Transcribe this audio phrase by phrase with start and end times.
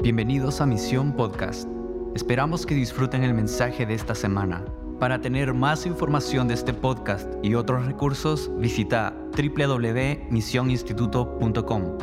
[0.00, 1.66] Bienvenidos a Misión Podcast.
[2.14, 4.64] Esperamos que disfruten el mensaje de esta semana.
[5.00, 11.98] Para tener más información de este podcast y otros recursos, visita www.misioninstituto.com.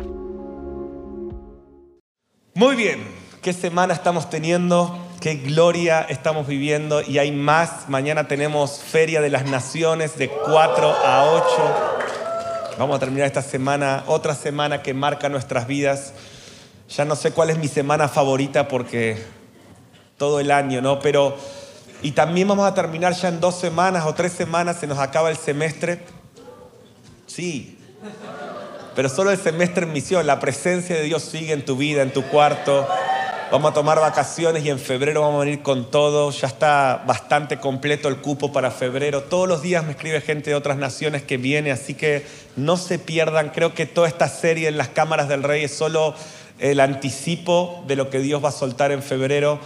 [2.53, 3.01] Muy bien,
[3.41, 7.87] qué semana estamos teniendo, qué gloria estamos viviendo y hay más.
[7.87, 11.45] Mañana tenemos Feria de las Naciones de 4 a 8.
[12.77, 16.13] Vamos a terminar esta semana, otra semana que marca nuestras vidas.
[16.89, 19.17] Ya no sé cuál es mi semana favorita porque
[20.17, 20.99] todo el año, ¿no?
[20.99, 21.35] Pero,
[22.01, 25.29] y también vamos a terminar ya en dos semanas o tres semanas, se nos acaba
[25.29, 25.99] el semestre.
[27.25, 27.77] Sí,
[28.95, 32.13] pero solo el semestre en misión, la presencia de Dios sigue en tu vida, en
[32.13, 32.87] tu cuarto.
[33.51, 36.31] Vamos a tomar vacaciones y en febrero vamos a venir con todo.
[36.31, 39.23] Ya está bastante completo el cupo para febrero.
[39.23, 42.97] Todos los días me escribe gente de otras naciones que viene, así que no se
[42.97, 43.49] pierdan.
[43.49, 46.15] Creo que toda esta serie en las cámaras del rey es solo
[46.59, 49.59] el anticipo de lo que Dios va a soltar en febrero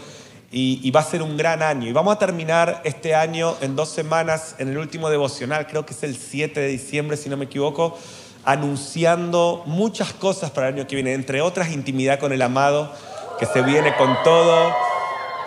[0.52, 1.88] y, va a ser un gran año.
[1.88, 5.94] Y vamos a terminar este año en dos semanas, en el último devocional, creo que
[5.94, 7.98] es el 7 de diciembre, si no me equivoco,
[8.46, 12.92] anunciando muchas cosas para el año que viene, entre otras intimidad con el amado,
[13.40, 14.74] que se viene con todo.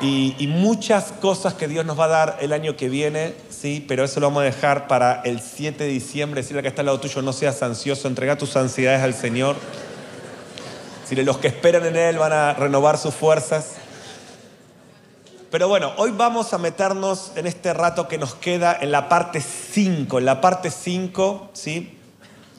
[0.01, 3.85] Y, y, muchas cosas que Dios nos va a dar el año que viene, sí,
[3.87, 6.43] pero eso lo vamos a dejar para el 7 de diciembre.
[6.43, 9.55] Decirle que está al lado tuyo, no seas ansioso, entrega tus ansiedades al Señor.
[11.15, 13.73] Los que esperan en Él van a renovar sus fuerzas.
[15.51, 19.43] Pero bueno, hoy vamos a meternos en este rato que nos queda en la parte
[19.43, 21.99] 5, en la parte 5, ¿sí?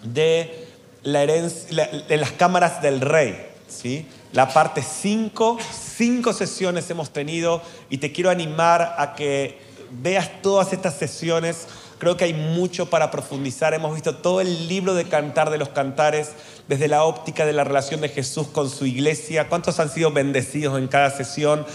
[0.04, 0.68] De
[1.02, 4.08] la herencia, de las cámaras del rey, ¿sí?
[4.34, 5.58] La parte 5,
[5.98, 9.60] cinco sesiones hemos tenido y te quiero animar a que
[9.90, 11.66] veas todas estas sesiones.
[11.98, 13.74] Creo que hay mucho para profundizar.
[13.74, 16.34] Hemos visto todo el libro de Cantar de los Cantares
[16.68, 19.50] desde la óptica de la relación de Jesús con su iglesia.
[19.50, 21.66] ¿Cuántos han sido bendecidos en cada sesión?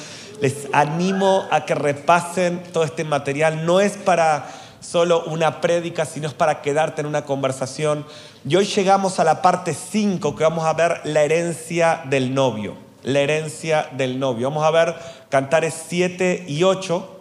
[0.41, 3.67] Les animo a que repasen todo este material.
[3.67, 4.49] No es para
[4.81, 8.07] solo una prédica, sino es para quedarte en una conversación.
[8.49, 12.77] Y hoy llegamos a la parte 5 que vamos a ver la herencia del novio.
[13.03, 14.51] La herencia del novio.
[14.51, 14.95] Vamos a ver
[15.29, 17.17] cantares 7 y 8.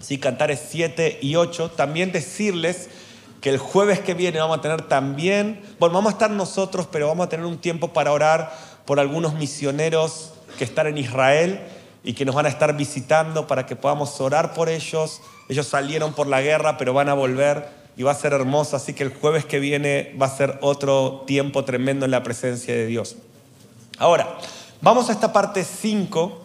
[0.00, 1.72] Sí, cantares 7 y 8.
[1.76, 2.88] También decirles
[3.42, 7.08] que el jueves que viene vamos a tener también, bueno, vamos a estar nosotros, pero
[7.08, 11.60] vamos a tener un tiempo para orar por algunos misioneros que están en Israel
[12.04, 15.20] y que nos van a estar visitando para que podamos orar por ellos.
[15.48, 18.94] Ellos salieron por la guerra, pero van a volver y va a ser hermoso, así
[18.94, 22.86] que el jueves que viene va a ser otro tiempo tremendo en la presencia de
[22.86, 23.16] Dios.
[23.98, 24.38] Ahora,
[24.80, 26.41] vamos a esta parte 5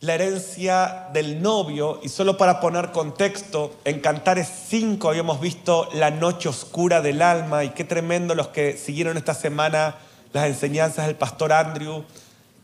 [0.00, 6.10] la herencia del novio, y solo para poner contexto, en Cantares 5 habíamos visto la
[6.10, 9.96] noche oscura del alma, y qué tremendo los que siguieron esta semana
[10.34, 12.04] las enseñanzas del pastor Andrew,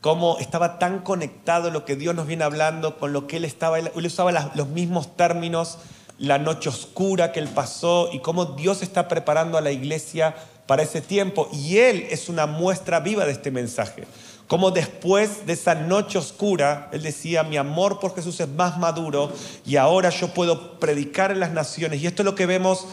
[0.02, 3.78] cómo estaba tan conectado lo que Dios nos viene hablando con lo que él estaba,
[3.78, 5.78] él usaba los mismos términos,
[6.18, 10.34] la noche oscura que él pasó, y cómo Dios está preparando a la iglesia
[10.66, 14.04] para ese tiempo, y él es una muestra viva de este mensaje.
[14.52, 19.32] Como después de esa noche oscura, él decía, mi amor por Jesús es más maduro
[19.64, 22.02] y ahora yo puedo predicar en las naciones.
[22.02, 22.86] Y esto es lo que vemos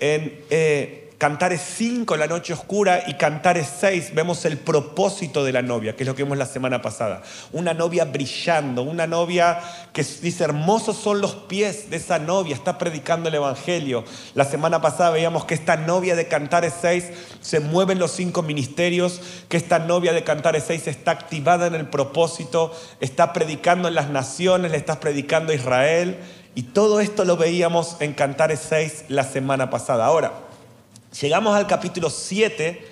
[0.00, 5.62] en eh, Cantares 5, la noche oscura, y Cantares 6, vemos el propósito de la
[5.62, 7.22] novia, que es lo que vimos la semana pasada.
[7.52, 9.60] Una novia brillando, una novia
[9.92, 14.02] que dice, hermosos son los pies de esa novia, está predicando el Evangelio.
[14.34, 17.04] La semana pasada veíamos que esta novia de Cantares 6
[17.40, 21.76] se mueve en los cinco ministerios, que esta novia de Cantares 6 está activada en
[21.76, 26.18] el propósito, está predicando en las naciones, le está predicando a Israel.
[26.56, 30.04] Y todo esto lo veíamos en Cantares 6 la semana pasada.
[30.04, 30.50] Ahora,
[31.20, 32.86] Llegamos al capítulo 7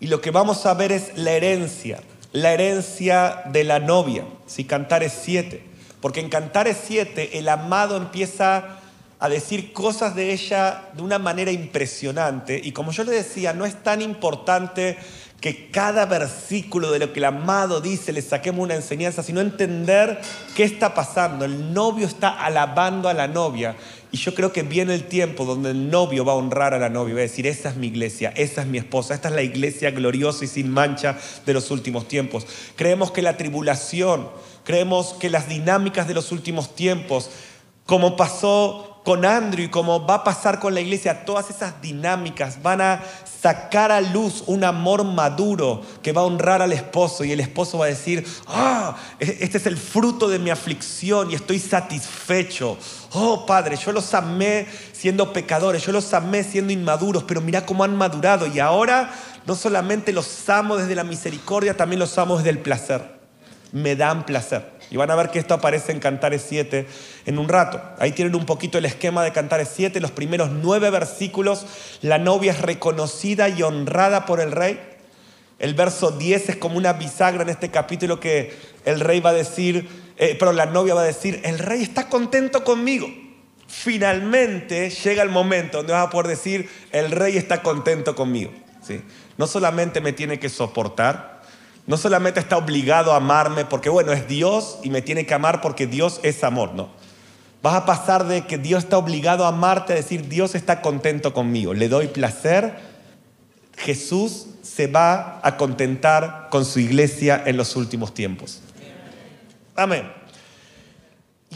[0.00, 4.64] y lo que vamos a ver es la herencia, la herencia de la novia, si
[4.64, 5.64] Cantares 7.
[6.02, 8.80] Porque en Cantares 7 el amado empieza
[9.18, 12.60] a decir cosas de ella de una manera impresionante.
[12.62, 14.98] Y como yo le decía, no es tan importante
[15.42, 20.20] que cada versículo de lo que el amado dice le saquemos una enseñanza, sino entender
[20.54, 21.44] qué está pasando.
[21.44, 23.74] El novio está alabando a la novia
[24.12, 26.88] y yo creo que viene el tiempo donde el novio va a honrar a la
[26.88, 29.42] novia, va a decir, esa es mi iglesia, esa es mi esposa, esta es la
[29.42, 32.46] iglesia gloriosa y sin mancha de los últimos tiempos.
[32.76, 34.28] Creemos que la tribulación,
[34.62, 37.30] creemos que las dinámicas de los últimos tiempos,
[37.84, 42.62] como pasó con Andrew y como va a pasar con la iglesia, todas esas dinámicas
[42.62, 43.02] van a
[43.42, 47.78] sacar a luz un amor maduro que va a honrar al esposo y el esposo
[47.78, 52.78] va a decir, ah, e-, este es el fruto de mi aflicción y estoy satisfecho.
[53.12, 57.82] Oh Padre, yo los amé siendo pecadores, yo los amé siendo inmaduros, pero mira cómo
[57.82, 59.12] han madurado y ahora
[59.46, 63.20] no solamente los amo desde la misericordia, también los amo desde el placer.
[63.72, 64.81] Me dan placer.
[64.92, 66.86] Y van a ver que esto aparece en Cantares 7
[67.24, 67.80] en un rato.
[67.98, 71.64] Ahí tienen un poquito el esquema de Cantares 7, los primeros nueve versículos.
[72.02, 74.78] La novia es reconocida y honrada por el rey.
[75.58, 78.54] El verso 10 es como una bisagra en este capítulo que
[78.84, 82.10] el rey va a decir, eh, pero la novia va a decir, el rey está
[82.10, 83.08] contento conmigo.
[83.66, 88.52] Finalmente llega el momento donde vas a poder decir, el rey está contento conmigo.
[88.82, 89.00] ¿Sí?
[89.38, 91.31] No solamente me tiene que soportar,
[91.86, 95.60] no solamente está obligado a amarme porque, bueno, es Dios y me tiene que amar
[95.60, 96.90] porque Dios es amor, no.
[97.62, 101.32] Vas a pasar de que Dios está obligado a amarte a decir, Dios está contento
[101.32, 102.92] conmigo, le doy placer.
[103.76, 108.60] Jesús se va a contentar con su iglesia en los últimos tiempos.
[109.74, 110.10] Amén.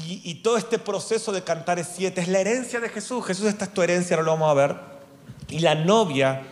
[0.04, 3.24] Y, todo este proceso de cantar es siete es la herencia de Jesús.
[3.24, 4.76] Jesús, esta es tu herencia, ahora lo vamos a ver.
[5.48, 6.42] Y la novia,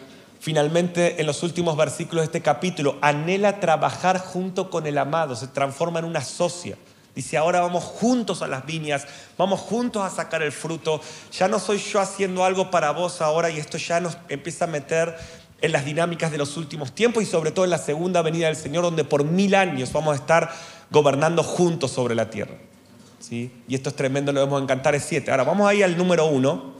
[0.44, 5.49] finalmente, en los últimos versículos de este capítulo, anhela trabajar junto con el amado, se
[5.49, 6.76] transforma en una socia.
[7.17, 9.06] Dice, ahora vamos juntos a las viñas,
[9.38, 11.00] vamos juntos a sacar el fruto.
[11.32, 14.69] Ya no soy yo haciendo algo para vos ahora y esto ya nos empieza a
[14.69, 15.17] meter
[15.62, 18.56] en las dinámicas de los últimos tiempos y sobre todo en la segunda venida del
[18.56, 20.52] Señor, donde por mil años vamos a estar
[20.91, 22.56] gobernando juntos sobre la tierra.
[23.19, 23.50] ¿Sí?
[23.67, 25.31] Y esto es tremendo, lo vemos en Cantares 7.
[25.31, 26.75] Ahora vamos ahí al número uno.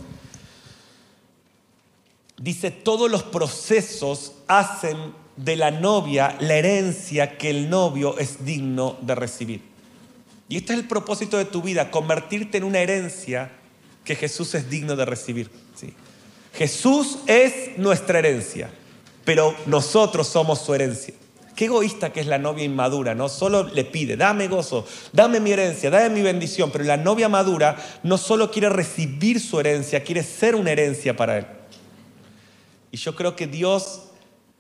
[2.37, 4.97] Dice, todos los procesos hacen
[5.37, 9.63] de la novia la herencia que el novio es digno de recibir.
[10.49, 13.51] Y este es el propósito de tu vida, convertirte en una herencia
[14.05, 15.51] que Jesús es digno de recibir.
[15.75, 15.95] ¿sí?
[16.53, 18.71] Jesús es nuestra herencia,
[19.25, 21.15] pero nosotros somos su herencia.
[21.57, 23.29] Qué egoísta que es la novia inmadura, ¿no?
[23.29, 27.77] Solo le pide, dame gozo, dame mi herencia, dame mi bendición, pero la novia madura
[28.03, 31.47] no solo quiere recibir su herencia, quiere ser una herencia para él.
[32.95, 34.03] Y yo creo que Dios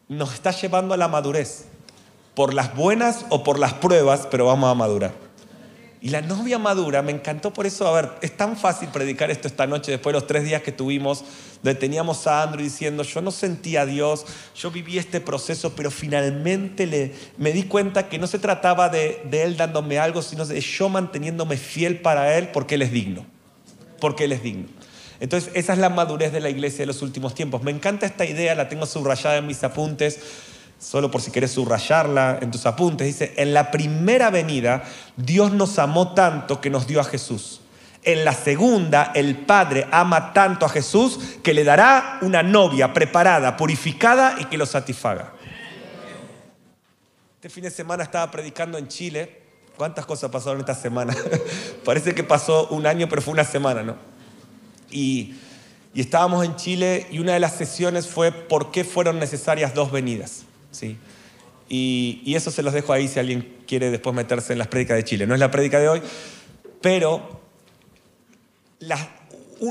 [0.08, 1.66] nos está llevando a la madurez,
[2.34, 5.12] por las buenas o por las pruebas, pero vamos a madurar.
[6.00, 9.46] Y la novia madura, me encantó por eso, a ver, es tan fácil predicar esto
[9.46, 11.22] esta noche después de los tres días que tuvimos,
[11.62, 14.26] donde teníamos a Andrew diciendo, yo no sentía a Dios,
[14.56, 19.22] yo viví este proceso, pero finalmente le, me di cuenta que no se trataba de,
[19.30, 23.24] de Él dándome algo, sino de yo manteniéndome fiel para Él porque Él es digno,
[24.00, 24.66] porque Él es digno.
[25.20, 27.62] Entonces, esa es la madurez de la iglesia de los últimos tiempos.
[27.62, 30.18] Me encanta esta idea, la tengo subrayada en mis apuntes
[30.84, 34.84] solo por si quieres subrayarla en tus apuntes, dice, en la primera venida
[35.16, 37.60] Dios nos amó tanto que nos dio a Jesús.
[38.02, 43.56] En la segunda, el Padre ama tanto a Jesús que le dará una novia preparada,
[43.56, 45.32] purificada y que lo satisfaga.
[47.36, 49.40] Este fin de semana estaba predicando en Chile.
[49.76, 51.16] ¿Cuántas cosas pasaron esta semana?
[51.84, 53.96] Parece que pasó un año, pero fue una semana, ¿no?
[54.94, 55.34] Y,
[55.94, 60.44] estábamos en Chile y una de las sesiones fue ¿por qué fueron necesarias dos venidas?
[60.70, 60.96] ¿sí?
[61.68, 65.04] Y, eso se los dejo ahí si alguien quiere después meterse en las prédicas de
[65.04, 65.26] Chile.
[65.26, 66.02] No es la prédica de hoy,
[66.80, 67.40] pero
[68.78, 68.98] la,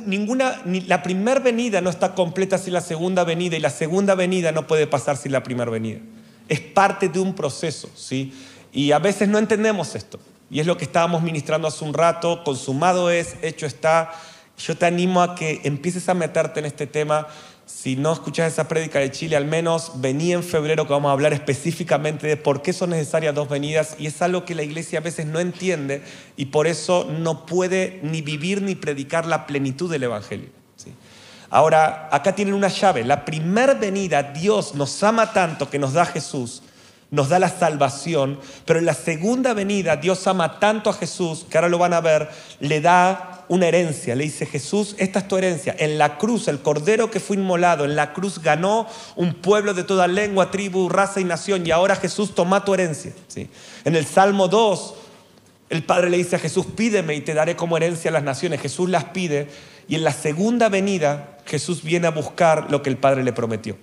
[0.06, 4.16] ninguna, ni, la primera venida no está completa sin la segunda venida y la segunda
[4.16, 6.00] venida no puede pasar sin la primera venida.
[6.50, 8.34] Es parte de un proceso, ¿sí?
[8.72, 10.19] Y a veces no entendemos esto.
[10.50, 14.12] Y es lo que estábamos ministrando hace un rato, consumado es, hecho está.
[14.58, 17.28] Yo te animo a que empieces a meterte en este tema
[17.66, 21.14] si no escuchas esa prédica de Chile, al menos vení en febrero que vamos a
[21.14, 25.00] hablar específicamente de por qué son necesarias dos venidas y es algo que la iglesia
[25.00, 26.04] a veces no entiende
[26.36, 30.50] y por eso no puede ni vivir ni predicar la plenitud del Evangelio.
[31.50, 33.04] Ahora, acá tienen una llave.
[33.04, 36.64] La primera venida, Dios nos ama tanto que nos da Jesús,
[37.12, 41.57] nos da la salvación, pero en la segunda venida, Dios ama tanto a Jesús, que
[41.57, 42.28] ahora lo van a ver,
[42.60, 44.16] le da una herencia.
[44.16, 45.76] Le dice Jesús, esta es tu herencia.
[45.78, 49.83] En la cruz, el cordero que fue inmolado, en la cruz ganó un pueblo de
[49.83, 51.66] toda lengua, tribu, raza y nación.
[51.66, 53.14] Y ahora Jesús toma tu herencia.
[53.28, 53.50] ¿sí?
[53.85, 54.95] En el Salmo 2,
[55.69, 58.62] el Padre le dice a Jesús, pídeme y te daré como herencia a las naciones.
[58.62, 59.47] Jesús las pide.
[59.88, 63.78] Y en la segunda venida, Jesús viene a buscar lo que el Padre le prometió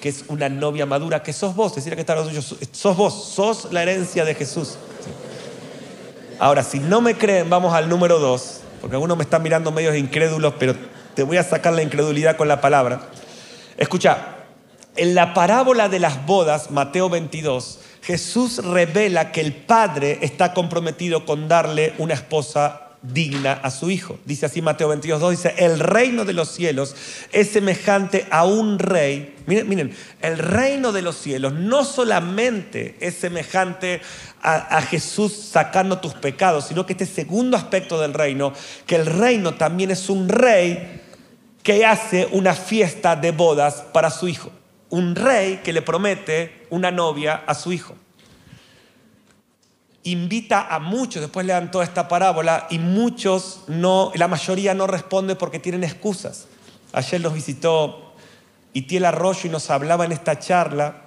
[0.00, 2.28] que es una novia madura, que sos vos, decir que está los
[2.70, 4.76] sos vos, sos la herencia de Jesús.
[6.38, 9.96] Ahora, si no me creen, vamos al número 2, porque algunos me están mirando medios
[9.96, 10.74] incrédulos, pero
[11.14, 13.02] te voy a sacar la incredulidad con la palabra.
[13.76, 14.38] Escucha,
[14.96, 21.24] en la parábola de las bodas, Mateo 22, Jesús revela que el Padre está comprometido
[21.24, 24.18] con darle una esposa digna a su hijo.
[24.24, 26.94] Dice así Mateo 22, 2, dice, el reino de los cielos
[27.32, 29.34] es semejante a un rey.
[29.46, 34.00] Miren, miren, el reino de los cielos no solamente es semejante
[34.40, 38.52] a, a, Jesús sacando tus pecados, sino que este segundo aspecto del reino,
[38.86, 41.00] que el reino también es un rey
[41.62, 44.50] que hace una fiesta de bodas para su hijo.
[44.90, 47.96] un rey que le promete una novia a su hijo.
[50.04, 54.86] Invita a muchos, después le dan toda esta parábola, y muchos no, la mayoría no
[54.86, 56.46] responde porque tienen excusas.
[56.92, 58.12] Ayer nos visitó
[58.72, 61.02] Itiel Arroyo y nos hablaba en esta charla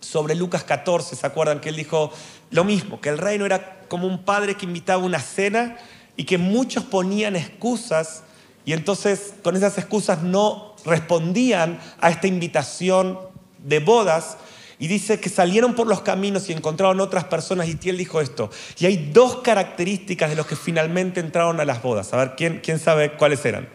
[0.00, 1.60] sobre Lucas 14, ¿se acuerdan?
[1.60, 2.12] Que él dijo
[2.50, 5.76] lo mismo, que el reino era como un padre que invitaba una cena
[6.16, 8.22] y que muchos ponían excusas
[8.64, 13.18] y entonces con esas excusas no respondían a esta invitación
[13.58, 14.36] de bodas.
[14.80, 18.50] Y dice que salieron por los caminos y encontraron otras personas y Tiel dijo esto.
[18.78, 22.14] Y hay dos características de los que finalmente entraron a las bodas.
[22.14, 23.68] A ver, ¿quién, quién sabe cuáles eran?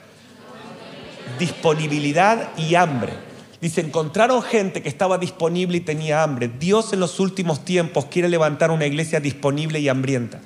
[1.38, 3.14] Disponibilidad y hambre.
[3.62, 6.50] Dice, encontraron gente que estaba disponible y tenía hambre.
[6.60, 10.42] Dios en los últimos tiempos quiere levantar una iglesia disponible y hambrienta.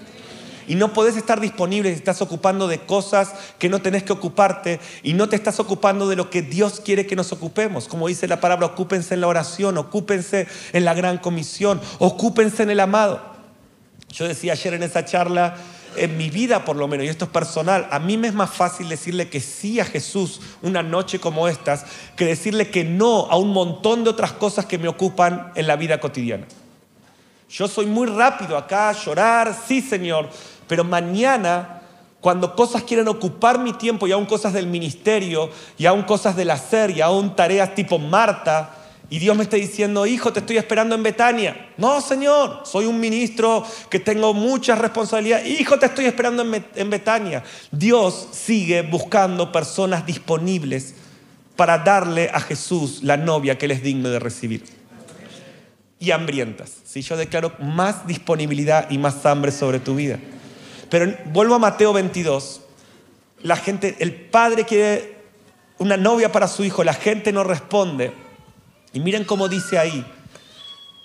[0.70, 4.80] Y no podés estar disponible si estás ocupando de cosas que no tenés que ocuparte
[5.02, 7.88] y no te estás ocupando de lo que Dios quiere que nos ocupemos.
[7.88, 12.70] Como dice la palabra, ocúpense en la oración, ocúpense en la gran comisión, ocúpense en
[12.70, 13.20] el amado.
[14.10, 15.56] Yo decía ayer en esa charla,
[15.96, 18.52] en mi vida por lo menos, y esto es personal, a mí me es más
[18.52, 21.86] fácil decirle que sí a Jesús una noche como estas
[22.16, 25.76] que decirle que no a un montón de otras cosas que me ocupan en la
[25.76, 26.46] vida cotidiana.
[27.50, 30.30] Yo soy muy rápido acá a llorar, sí Señor,
[30.70, 31.82] pero mañana,
[32.22, 36.52] cuando cosas quieren ocupar mi tiempo, y aún cosas del ministerio, y aún cosas del
[36.52, 38.76] hacer, y aún tareas tipo Marta,
[39.10, 41.70] y Dios me está diciendo, hijo, te estoy esperando en Betania.
[41.78, 45.44] No, Señor, soy un ministro que tengo mucha responsabilidad.
[45.44, 47.44] Hijo, te estoy esperando en Betania.
[47.72, 50.94] Dios sigue buscando personas disponibles
[51.56, 54.64] para darle a Jesús la novia que Él es digno de recibir.
[56.00, 56.72] Y hambrientas.
[56.86, 60.20] Si yo declaro más disponibilidad y más hambre sobre tu vida.
[60.90, 62.62] Pero vuelvo a Mateo 22.
[63.42, 65.20] La gente, el padre quiere
[65.78, 68.12] una novia para su hijo, la gente no responde.
[68.92, 70.06] Y miren cómo dice ahí.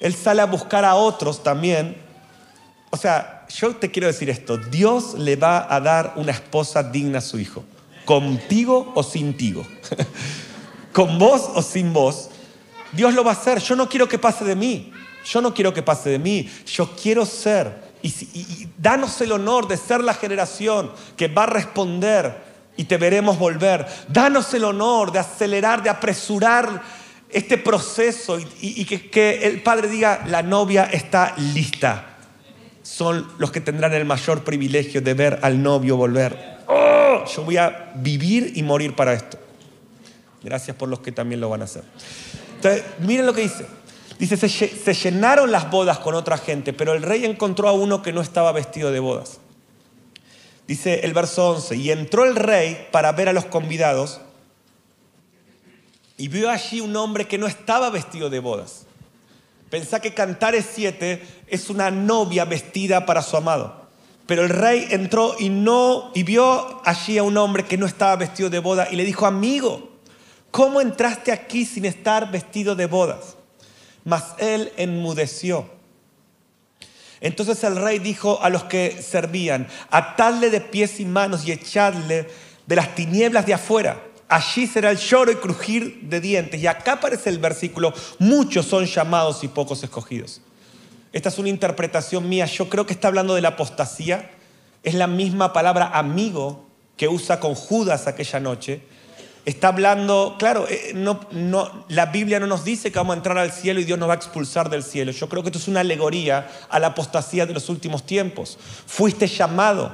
[0.01, 1.97] Él sale a buscar a otros también.
[2.91, 7.19] O sea, yo te quiero decir esto, Dios le va a dar una esposa digna
[7.19, 7.65] a su hijo,
[8.05, 9.67] contigo o sin tigo,
[10.93, 12.31] con vos o sin vos.
[12.93, 13.59] Dios lo va a hacer.
[13.59, 14.93] Yo no quiero que pase de mí.
[15.25, 16.49] Yo no quiero que pase de mí.
[16.67, 22.35] Yo quiero ser y, danos el honor de ser la generación que va a responder
[22.77, 23.87] y te veremos volver.
[24.09, 26.83] Danos el honor de acelerar, de apresurar
[27.31, 32.19] este proceso y, que, que, el Padre diga, la novia está lista.
[32.83, 36.59] Son los que tendrán el mayor privilegio de ver al novio volver.
[36.67, 39.39] Oh, yo voy a vivir y morir para esto.
[40.43, 41.85] Gracias por los que también lo van a hacer.
[42.57, 43.65] Entonces, miren lo que dice.
[44.19, 48.13] Dice, se, llenaron las bodas con otra gente, pero el rey encontró a uno que
[48.13, 49.39] no estaba vestido de bodas.
[50.67, 54.21] Dice el verso 11, y entró el rey para ver a los convidados
[56.17, 58.87] y vio allí un hombre que no estaba vestido de bodas.
[59.69, 63.85] Pensá que Cantares 7 es una novia vestida para su amado.
[64.27, 68.17] Pero el rey entró y no y vio allí a un hombre que no estaba
[68.17, 69.91] vestido de boda y le dijo, "Amigo,
[70.51, 73.37] ¿cómo entraste aquí sin estar vestido de bodas?"
[74.05, 75.69] Mas él enmudeció.
[77.21, 82.29] Entonces el rey dijo a los que servían, atadle de pies y manos y echadle
[82.67, 84.03] de las tinieblas de afuera.
[84.29, 86.61] Allí será el lloro y crujir de dientes.
[86.61, 90.41] Y acá aparece el versículo, muchos son llamados y pocos escogidos.
[91.13, 94.31] Esta es una interpretación mía, yo creo que está hablando de la apostasía.
[94.83, 98.83] Es la misma palabra amigo que usa con Judas aquella noche
[99.45, 101.21] Está hablando, claro, eh, no,
[101.89, 104.15] la Biblia no nos dice que vamos a entrar al cielo y Dios nos va
[104.15, 105.13] a expulsar del cielo.
[105.13, 108.59] Yo creo que esto es una alegoría a la apostasía de los últimos tiempos.
[108.87, 109.93] Fuiste llamado,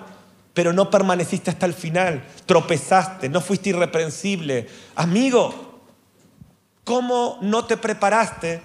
[0.54, 2.22] pero no permaneciste hasta el final.
[2.46, 4.68] Tropezaste, no fuiste irreprensible.
[4.94, 5.80] Amigo,
[6.84, 8.62] ¿cómo no te preparaste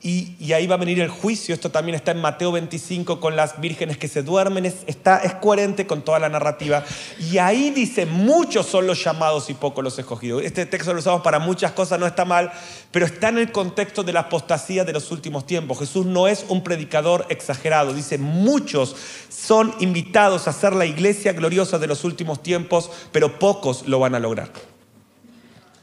[0.00, 1.52] y, ahí va a venir el juicio.
[1.52, 4.64] Esto también está en Mateo 25 con las vírgenes que se duermen.
[4.64, 6.84] Es, está, es coherente con toda la narrativa.
[7.18, 10.44] Y ahí dice, muchos son los llamados y pocos los escogidos.
[10.44, 12.52] Este texto lo usamos para muchas cosas, no está mal,
[12.92, 15.80] pero está en el contexto de la apostasía de los últimos tiempos.
[15.80, 17.92] Jesús no es un predicador exagerado.
[17.92, 18.94] Dice, muchos
[19.28, 24.14] son invitados a ser la iglesia gloriosa de los últimos tiempos, pero pocos lo van
[24.14, 24.52] a lograr.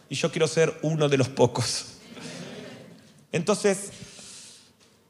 [0.08, 1.88] Y yo quiero ser uno de los pocos.
[3.36, 3.90] Entonces,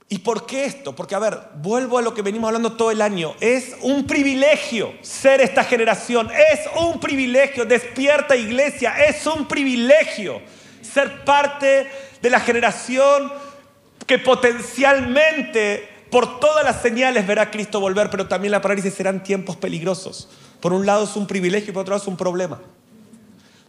[0.07, 0.95] ¿Y por qué esto?
[0.95, 3.33] Porque, a ver, vuelvo a lo que venimos hablando todo el año.
[3.39, 6.29] Es un privilegio ser esta generación.
[6.51, 7.65] Es un privilegio.
[7.65, 9.03] Despierta iglesia.
[9.05, 10.41] Es un privilegio
[10.81, 11.89] ser parte
[12.21, 13.31] de la generación
[14.05, 19.23] que potencialmente por todas las señales verá a Cristo volver, pero también la parálisis serán
[19.23, 20.29] tiempos peligrosos.
[20.61, 22.61] Por un lado es un privilegio y por otro lado es un problema.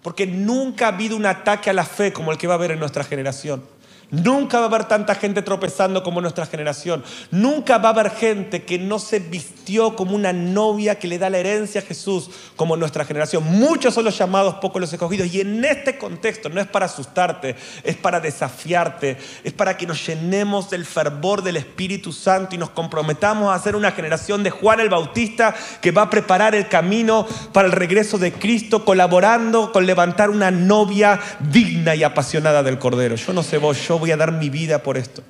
[0.02, 2.70] Porque nunca ha habido un ataque a la fe como el que va a haber
[2.70, 3.64] en nuestra generación.
[4.10, 7.02] Nunca va a haber tanta gente tropezando como nuestra generación.
[7.32, 11.28] Nunca va a haber gente que no se vistió como una novia que le da
[11.28, 13.42] la herencia a Jesús como nuestra generación.
[13.42, 15.34] Muchos son los llamados, pocos los escogidos.
[15.34, 20.06] Y en este contexto no es para asustarte, es para desafiarte, es para que nos
[20.06, 24.78] llenemos del fervor del Espíritu Santo y nos comprometamos a ser una generación de Juan
[24.78, 29.84] el Bautista que va a preparar el camino para el regreso de Cristo, colaborando con
[29.84, 33.16] levantar una novia digna y apasionada del Cordero.
[33.16, 35.22] Yo no sé vos, yo voy a dar mi vida por esto.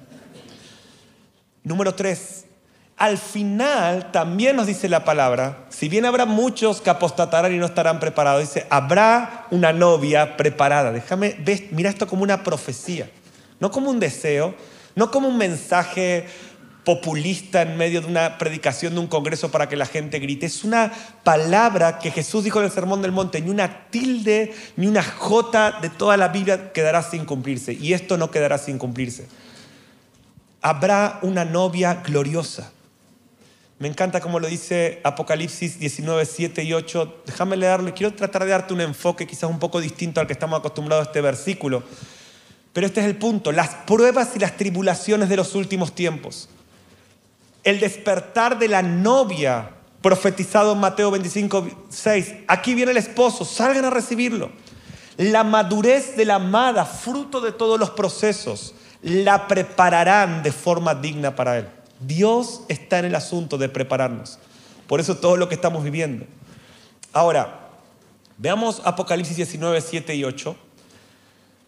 [1.62, 2.44] Número tres,
[2.96, 7.66] al final también nos dice la palabra, si bien habrá muchos que apostatarán y no
[7.66, 10.92] estarán preparados, dice, habrá una novia preparada.
[10.92, 11.36] Déjame,
[11.72, 13.10] mira esto como una profecía,
[13.60, 14.54] no como un deseo,
[14.94, 16.26] no como un mensaje
[16.86, 20.46] populista en medio de una predicación de un congreso para que la gente grite.
[20.46, 20.92] Es una
[21.24, 25.80] palabra que Jesús dijo en el Sermón del Monte, ni una tilde, ni una jota
[25.82, 27.72] de toda la Biblia quedará sin cumplirse.
[27.72, 29.26] Y esto no quedará sin cumplirse.
[30.62, 32.70] Habrá una novia gloriosa.
[33.80, 37.22] Me encanta como lo dice Apocalipsis 19, 7 y 8.
[37.26, 40.60] Déjame leerlo quiero tratar de darte un enfoque quizás un poco distinto al que estamos
[40.60, 41.82] acostumbrados a este versículo.
[42.72, 46.48] Pero este es el punto, las pruebas y las tribulaciones de los últimos tiempos
[47.66, 49.70] el despertar de la novia
[50.00, 52.34] profetizado en Mateo 25, 6.
[52.46, 54.52] Aquí viene el esposo, salgan a recibirlo.
[55.16, 61.34] La madurez de la amada, fruto de todos los procesos, la prepararán de forma digna
[61.34, 61.68] para Él.
[61.98, 64.38] Dios está en el asunto de prepararnos.
[64.86, 66.24] Por eso todo lo que estamos viviendo.
[67.12, 67.70] Ahora,
[68.38, 70.56] veamos Apocalipsis 19, 7 y 8.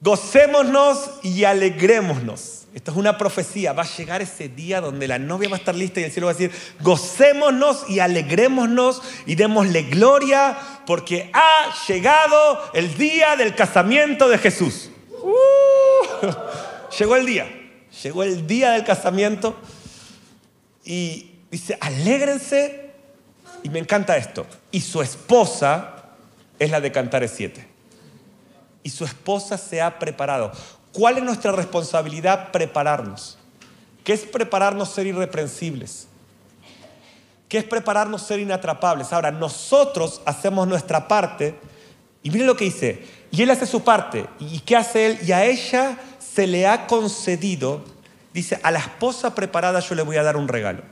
[0.00, 3.72] Gocémonos y alegrémonos esto es una profecía.
[3.72, 6.26] Va a llegar ese día donde la novia va a estar lista y el cielo
[6.26, 10.56] va a decir, gocémonos y alegrémonos y démosle gloria
[10.86, 14.90] porque ha llegado el día del casamiento de Jesús.
[15.10, 16.28] Uh,
[16.96, 17.48] llegó el día.
[18.00, 19.56] Llegó el día del casamiento
[20.84, 22.92] y dice, alégrense.
[23.64, 24.46] Y me encanta esto.
[24.70, 25.96] Y su esposa
[26.60, 27.66] es la de Cantares 7.
[28.84, 30.52] Y su esposa se ha preparado.
[30.92, 32.50] ¿Cuál es nuestra responsabilidad?
[32.50, 33.38] Prepararnos.
[34.04, 36.08] ¿Qué es prepararnos ser irreprensibles?
[37.48, 39.12] ¿Qué es prepararnos ser inatrapables?
[39.12, 41.58] Ahora, nosotros hacemos nuestra parte
[42.22, 43.06] y miren lo que dice.
[43.30, 44.26] Y él hace su parte.
[44.38, 45.18] ¿Y qué hace él?
[45.26, 47.82] Y a ella se le ha concedido,
[48.32, 50.82] dice, a la esposa preparada yo le voy a dar un regalo.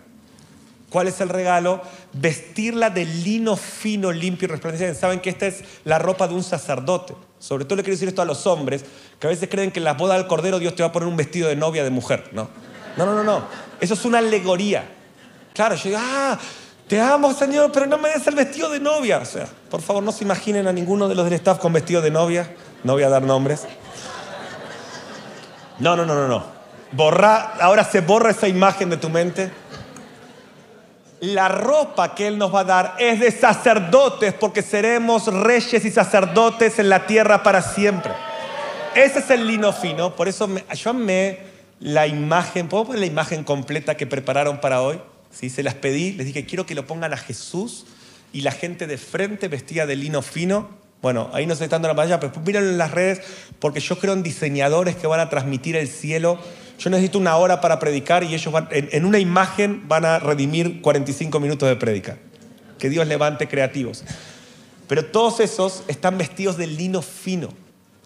[0.91, 1.81] ¿Cuál es el regalo?
[2.13, 4.99] Vestirla de lino fino, limpio y resplandeciente.
[4.99, 7.15] Saben que esta es la ropa de un sacerdote.
[7.39, 8.85] Sobre todo le quiero decir esto a los hombres,
[9.19, 11.09] que a veces creen que en la boda del cordero Dios te va a poner
[11.09, 12.31] un vestido de novia de mujer.
[12.33, 12.49] No,
[12.97, 13.25] no, no, no.
[13.25, 13.45] no.
[13.81, 14.89] Eso es una alegoría.
[15.53, 16.39] Claro, yo digo, ah,
[16.87, 19.19] te amo, Señor, pero no me des el vestido de novia.
[19.19, 22.01] O sea, por favor, no se imaginen a ninguno de los del staff con vestido
[22.01, 22.55] de novia.
[22.85, 23.67] No voy a dar nombres.
[25.79, 26.57] No, no, no, no, no.
[26.93, 29.51] Borra, ahora se borra esa imagen de tu mente
[31.21, 35.91] la ropa que Él nos va a dar es de sacerdotes porque seremos reyes y
[35.91, 38.13] sacerdotes en la tierra para siempre.
[38.95, 41.41] Ese es el lino fino, por eso yo amé
[41.81, 45.01] la imagen, ¿puedo poner la imagen completa que prepararon para hoy?
[45.31, 45.51] ¿Sí?
[45.51, 47.87] Se las pedí, les dije, quiero que lo pongan a Jesús
[48.33, 50.71] y la gente de frente vestida de lino fino.
[51.03, 53.21] Bueno, ahí no se está dando la pantalla, pero mírenlo en las redes
[53.59, 56.39] porque yo creo en diseñadores que van a transmitir el cielo
[56.79, 60.81] yo necesito una hora para predicar y ellos van, en, una imagen van a redimir
[60.83, 62.19] 45 minutos de predica.
[62.79, 64.05] Que Dios levante creativos.
[64.87, 67.49] Pero todos esos están vestidos de lino fino.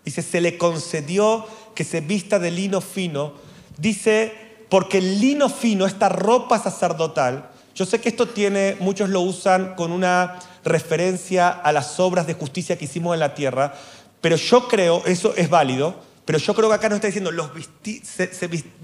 [0.04, 3.34] Dice, se le concedió que se vista de lino fino.
[3.76, 4.32] Dice,
[4.68, 9.74] porque el lino fino, esta ropa sacerdotal, yo sé que esto tiene, muchos lo usan
[9.74, 13.74] con una referencia a las obras de justicia que hicimos en la tierra,
[14.20, 15.96] pero yo creo, eso es válido,
[16.30, 17.50] pero yo creo que acá nos está diciendo, los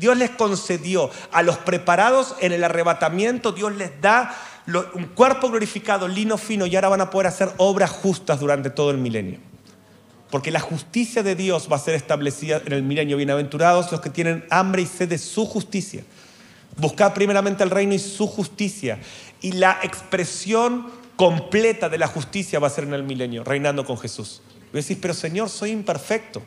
[0.00, 4.34] Dios les concedió a los preparados en el arrebatamiento, Dios les da
[4.94, 8.90] un cuerpo glorificado, lino fino, y ahora van a poder hacer obras justas durante todo
[8.90, 9.38] el milenio.
[10.28, 13.16] Porque la justicia de Dios va a ser establecida en el milenio.
[13.16, 16.02] Bienaventurados los que tienen hambre y sed de su justicia.
[16.76, 18.98] Buscad primeramente el reino y su justicia.
[19.40, 23.98] Y la expresión completa de la justicia va a ser en el milenio, reinando con
[23.98, 24.42] Jesús.
[24.72, 26.42] Y decís, pero Señor, soy imperfecto.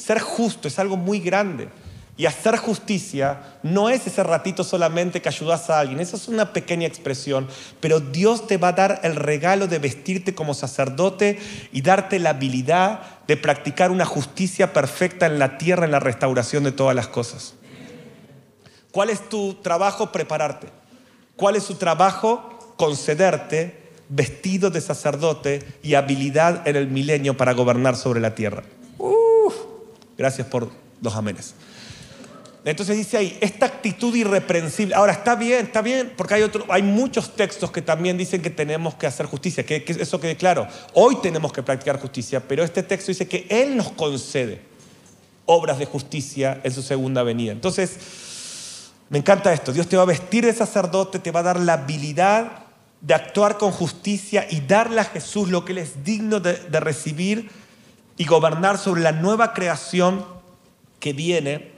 [0.00, 1.68] Ser justo es algo muy grande.
[2.16, 6.52] Y hacer justicia no es ese ratito solamente que ayudas a alguien, esa es una
[6.52, 7.48] pequeña expresión,
[7.80, 11.38] pero Dios te va a dar el regalo de vestirte como sacerdote
[11.72, 16.64] y darte la habilidad de practicar una justicia perfecta en la tierra, en la restauración
[16.64, 17.54] de todas las cosas.
[18.90, 20.12] ¿Cuál es tu trabajo?
[20.12, 20.68] Prepararte.
[21.36, 22.74] ¿Cuál es su trabajo?
[22.76, 28.62] Concederte vestido de sacerdote y habilidad en el milenio para gobernar sobre la tierra.
[30.20, 31.54] Gracias por los amenes.
[32.62, 34.94] Entonces dice ahí, esta actitud irreprensible.
[34.94, 38.50] Ahora, está bien, está bien, porque hay, otro, hay muchos textos que también dicen que
[38.50, 40.68] tenemos que hacer justicia, que, que eso quede claro.
[40.92, 44.60] Hoy tenemos que practicar justicia, pero este texto dice que Él nos concede
[45.46, 47.52] obras de justicia en su segunda venida.
[47.52, 49.72] Entonces, me encanta esto.
[49.72, 52.64] Dios te va a vestir de sacerdote, te va a dar la habilidad
[53.00, 56.78] de actuar con justicia y darle a Jesús lo que Él es digno de, de
[56.78, 57.50] recibir
[58.20, 60.26] y gobernar sobre la nueva creación
[60.98, 61.70] que viene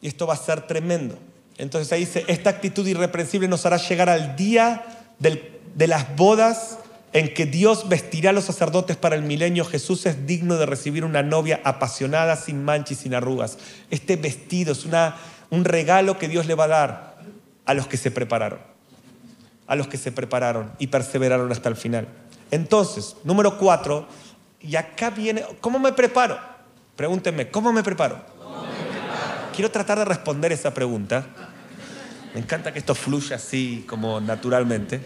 [0.00, 1.18] y esto va a ser tremendo.
[1.58, 4.84] Entonces ahí dice, esta actitud irreprensible nos hará llegar al día
[5.18, 6.78] de las bodas
[7.12, 9.64] en que Dios vestirá a los sacerdotes para el milenio.
[9.64, 13.58] Jesús es digno de recibir una novia apasionada, sin manchas y sin arrugas.
[13.90, 15.16] Este vestido es una,
[15.50, 17.18] un regalo que Dios le va a dar
[17.66, 18.60] a los que se prepararon,
[19.66, 22.06] a los que se prepararon y perseveraron hasta el final.
[22.52, 24.06] Entonces, número cuatro,
[24.64, 26.38] y acá viene, ¿cómo me preparo?
[26.96, 28.34] Pregúntenme, ¿cómo me preparo?
[29.54, 31.26] quiero tratar de responder esa pregunta.
[32.34, 35.00] Me encanta que esto fluya así como naturalmente.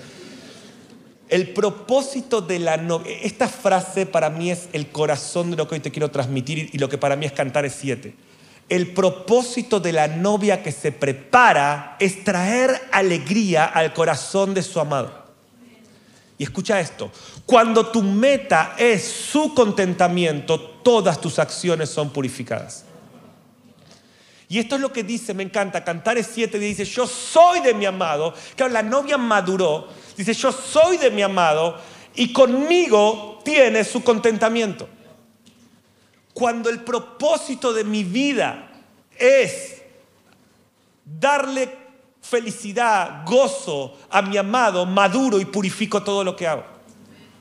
[1.29, 5.75] El propósito de la novia, esta frase para mí es el corazón de lo que
[5.75, 8.15] hoy te quiero transmitir y lo que para mí es cantar es siete.
[8.71, 14.81] El propósito de la novia que se prepara es traer alegría al corazón de su
[14.81, 15.28] amado.
[16.39, 17.11] Y escucha esto,
[17.45, 22.85] cuando tu meta es su contentamiento, todas tus acciones son purificadas.
[24.49, 27.85] Y esto es lo que dice, me encanta, Cantares 7 dice, yo soy de mi
[27.85, 28.33] amado.
[28.57, 31.77] Claro, la novia maduró, dice, yo soy de mi amado
[32.15, 34.89] y conmigo tiene su contentamiento.
[36.33, 38.71] Cuando el propósito de mi vida
[39.19, 39.83] es
[41.05, 41.88] darle
[42.29, 46.65] felicidad, gozo a mi amado, maduro y purifico todo lo que hago.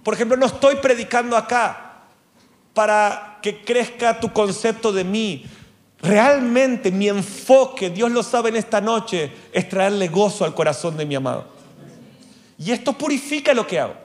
[0.04, 2.04] Por ejemplo, no estoy predicando acá
[2.73, 5.45] para que crezca tu concepto de mí,
[6.02, 11.06] Realmente mi enfoque, Dios lo sabe en esta noche, es traerle gozo al corazón de
[11.06, 11.45] mi amado.
[12.60, 13.95] Y esto purifica lo que hago.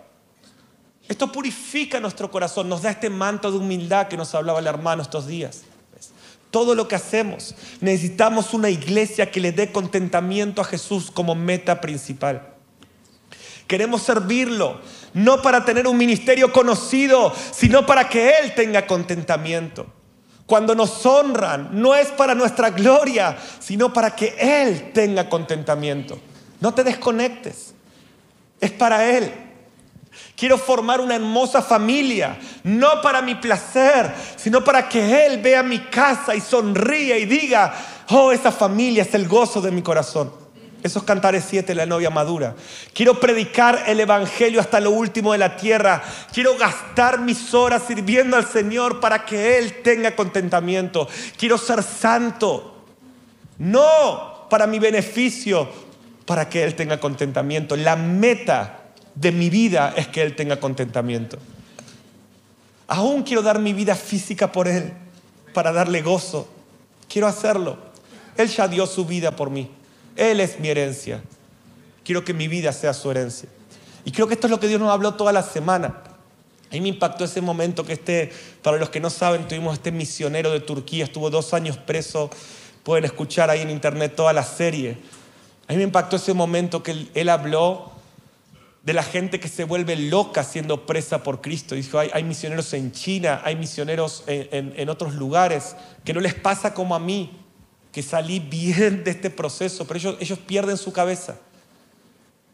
[1.06, 5.02] Esto purifica nuestro corazón, nos da este manto de humildad que nos hablaba el hermano
[5.02, 5.62] estos días.
[6.52, 11.80] Todo lo que hacemos, necesitamos una iglesia que le dé contentamiento a Jesús como meta
[11.80, 12.46] principal.
[13.66, 14.82] Queremos servirlo,
[15.14, 19.86] no para tener un ministerio conocido, sino para que Él tenga contentamiento.
[20.44, 26.20] Cuando nos honran, no es para nuestra gloria, sino para que Él tenga contentamiento.
[26.60, 27.72] No te desconectes.
[28.60, 29.32] Es para Él.
[30.36, 35.78] Quiero formar una hermosa familia, no para mi placer, sino para que Él vea mi
[35.78, 37.72] casa y sonríe y diga,
[38.08, 40.42] oh, esa familia es el gozo de mi corazón.
[40.82, 42.56] Esos cantares siete, la novia madura.
[42.92, 46.02] Quiero predicar el Evangelio hasta lo último de la tierra.
[46.32, 51.08] Quiero gastar mis horas sirviendo al Señor para que Él tenga contentamiento.
[51.36, 52.84] Quiero ser santo.
[53.58, 55.68] No para mi beneficio,
[56.26, 57.76] para que Él tenga contentamiento.
[57.76, 58.81] La meta
[59.14, 61.38] de mi vida es que Él tenga contentamiento.
[62.88, 64.92] Aún quiero dar mi vida física por Él,
[65.54, 66.48] para darle gozo.
[67.08, 67.78] Quiero hacerlo.
[68.36, 69.70] Él ya dio su vida por mí.
[70.16, 71.22] Él es mi herencia.
[72.04, 73.48] Quiero que mi vida sea su herencia.
[74.04, 76.02] Y creo que esto es lo que Dios nos habló toda la semana.
[76.70, 79.92] A mí me impactó ese momento que este, para los que no saben, tuvimos este
[79.92, 82.30] misionero de Turquía, estuvo dos años preso,
[82.82, 84.96] pueden escuchar ahí en internet toda la serie.
[85.68, 87.91] A mí me impactó ese momento que él, habló
[88.82, 91.74] de la gente que se vuelve loca siendo presa por Cristo.
[91.74, 96.94] Dijo, hay, misioneros en China, hay misioneros en otros lugares, que no les pasa como
[96.94, 97.30] a mí,
[97.92, 101.36] que salí bien de este proceso, pero ellos, ellos pierden su cabeza.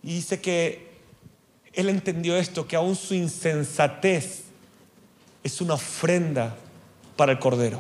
[0.02, 0.88] Y dice que
[1.72, 4.44] él entendió esto, que aún su insensatez
[5.42, 6.56] es una ofrenda
[7.16, 7.78] para el Cordero.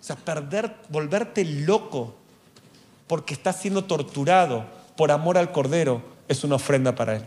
[0.00, 2.14] O sea, perder, volverte loco
[3.06, 4.64] porque estás siendo torturado
[4.96, 7.24] por amor al Cordero es una ofrenda para Él.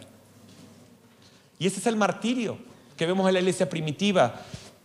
[1.60, 2.58] Y ese es el martirio
[2.96, 4.42] que vemos en la iglesia primitiva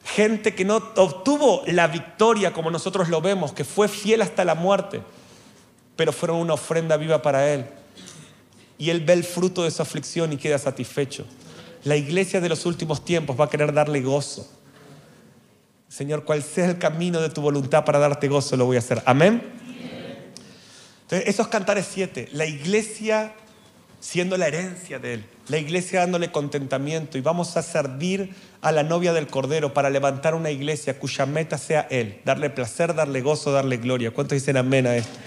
[0.07, 4.55] gente que no obtuvo la victoria como nosotros lo vemos, que fue fiel hasta la
[4.55, 5.03] muerte,
[5.97, 7.67] pero fueron una ofrenda viva para Él.
[8.79, 11.27] Y Él ve el fruto de su aflicción y queda satisfecho.
[11.85, 14.49] La iglesia de los últimos tiempos va a querer darle gozo.
[15.89, 19.03] Señor, cual sea el camino de tu voluntad para darte gozo, lo voy a hacer.
[19.07, 19.43] Amén.
[21.03, 23.35] Entonces, esos cantares siete, la iglesia
[24.07, 28.85] siendo la herencia de Él, la iglesia dándole contentamiento y vamos a servir a la
[28.85, 33.51] novia del Cordero para levantar una iglesia cuya meta sea Él, darle placer, darle gozo,
[33.51, 34.13] darle gloria.
[34.13, 35.19] ¿Cuántos dicen amén a esto?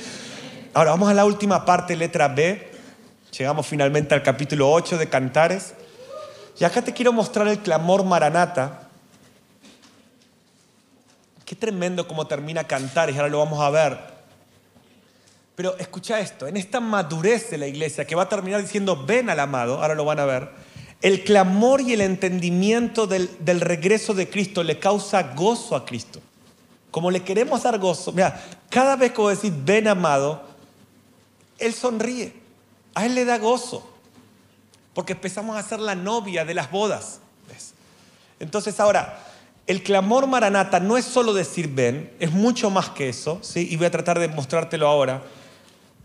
[0.74, 2.72] Ahora vamos a la última parte, letra B.
[3.38, 5.74] Llegamos finalmente al capítulo 8 de Cantares.
[6.58, 8.90] Y acá te quiero mostrar el clamor maranata
[11.50, 14.19] Qué tremendo cómo termina cantar y ahora lo vamos a ver.
[15.60, 19.30] Pero escucha esto, en esta madurez de la iglesia que va a terminar diciendo, ven
[19.30, 20.50] al amado, ahora lo van a ver,
[21.02, 26.22] el clamor y el entendimiento del, del regreso de Cristo le causa gozo a Cristo.
[26.92, 30.44] Como le queremos dar gozo, mira, cada vez que decís, ven amado,
[31.58, 32.32] Él sonríe,
[32.96, 33.86] a Él le da gozo,
[34.94, 37.20] porque empezamos a ser la novia de las bodas.
[38.40, 39.26] Entonces ahora,
[39.68, 43.68] el clamor maranata no es solo decir ven, es mucho más que eso, ¿sí?
[43.70, 45.22] y voy a tratar de mostrártelo ahora.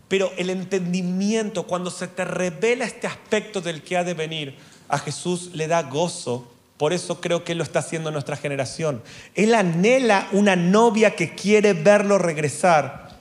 [0.07, 4.55] Pero el entendimiento, cuando se te revela este aspecto del que ha de venir,
[4.87, 6.51] a Jesús le da gozo.
[6.77, 9.01] Por eso creo que Él lo está haciendo en nuestra generación.
[9.33, 13.17] Él anhela una novia que quiere verlo regresar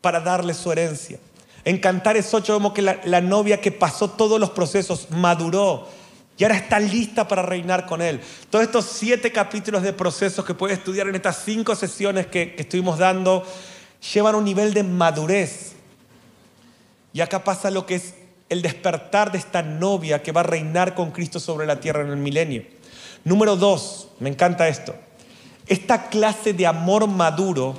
[0.00, 1.18] para darle su herencia.
[1.64, 5.88] En Cantares 8 vemos que la, novia que pasó todos los procesos maduró,
[6.38, 8.20] y ahora está lista para reinar con Él.
[8.48, 12.98] Todos estos siete capítulos de procesos que puedes estudiar en estas cinco sesiones que estuvimos
[12.98, 13.44] dando
[14.14, 15.72] llevan un nivel de madurez.
[17.12, 18.14] Y acá pasa lo que es
[18.48, 22.10] el despertar de esta novia que va a reinar con Cristo sobre la tierra en
[22.10, 22.64] el milenio.
[23.24, 24.94] Número dos, me encanta esto.
[25.66, 27.78] Esta clase de amor maduro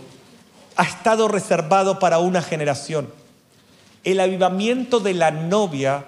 [0.75, 3.11] ha estado reservado para una generación.
[4.03, 6.05] El avivamiento de la novia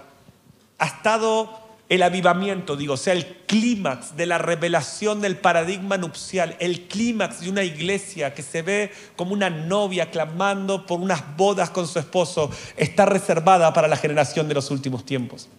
[0.78, 1.61] ha estado
[1.92, 7.50] el avivamiento, digo, sea, el clímax de la revelación del paradigma nupcial, el clímax de
[7.50, 12.50] una iglesia que se ve como una novia clamando por unas bodas con su esposo,
[12.78, 15.50] está reservada para la generación de los últimos tiempos.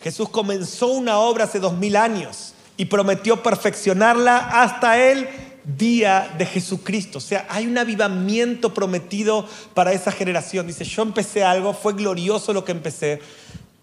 [0.00, 5.28] Jesús comenzó una obra hace dos mil años y prometió perfeccionarla hasta el
[5.64, 7.18] día de Jesucristo.
[7.18, 10.68] O sea, hay un avivamiento prometido para esa generación.
[10.68, 13.20] Dice, yo empecé algo, fue glorioso lo que empecé,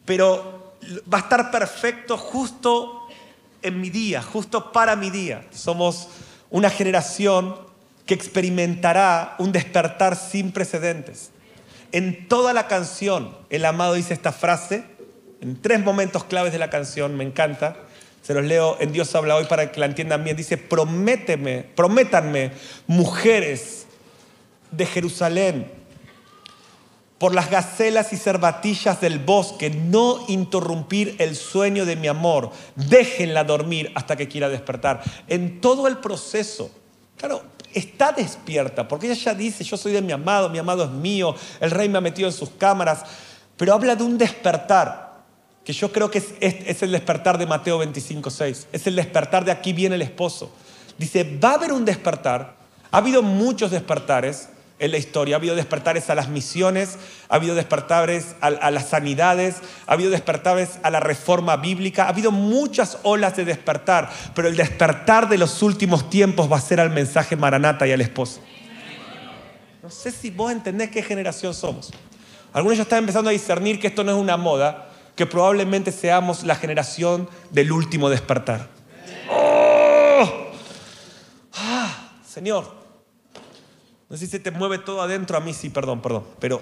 [0.06, 0.64] pero
[1.12, 3.08] va a estar perfecto justo
[3.62, 5.46] en mi día, justo para mi día.
[5.52, 6.10] Somos
[6.50, 7.56] una generación
[8.06, 11.32] que experimentará un despertar sin precedentes.
[11.92, 14.84] En toda la canción, el amado dice esta frase,
[15.42, 17.78] en tres momentos claves de la canción, me encanta.
[18.22, 20.36] Se los leo en Dios habla hoy para que la entiendan bien.
[20.36, 22.52] Dice, prométeme, prométanme,
[22.88, 23.86] mujeres
[24.72, 25.72] de Jerusalén,
[27.18, 32.52] por las gacelas y cervatillas del bosque, no interrumpir el sueño de mi amor.
[32.76, 35.02] Déjenla dormir hasta que quiera despertar.
[35.28, 36.70] En todo el proceso,
[37.18, 40.92] claro, está despierta, porque ella ya dice, yo soy de mi amado, mi amado es
[40.92, 43.04] mío, el rey me ha metido en sus cámaras,
[43.58, 45.24] pero habla de un despertar,
[45.64, 49.44] que yo creo que es, es, el despertar de Mateo 25, 6, es el despertar
[49.44, 50.52] de aquí viene el esposo.
[50.98, 52.56] Dice, va a haber un despertar,
[52.92, 55.36] ha habido muchos despertares, en la historia.
[55.36, 56.98] Ha habido despertares a las misiones,
[57.30, 59.58] ha habido despertares a, las sanidades,
[59.88, 64.56] ha habido despertares a la reforma bíblica, ha habido muchas olas de despertar, pero el
[64.56, 68.42] despertar de los últimos tiempos va a ser al mensaje Maranata y al esposo.
[69.82, 71.92] No sé si vos entendés qué generación somos.
[72.52, 76.44] Algunos ya están empezando a discernir que esto no es una moda, que probablemente seamos
[76.44, 78.68] la generación del último despertar.
[79.30, 80.52] ¡Oh!
[81.54, 82.85] Ah, Señor,
[84.10, 86.24] no sé si se te mueve todo adentro, a mí sí, perdón, perdón.
[86.40, 86.62] Pero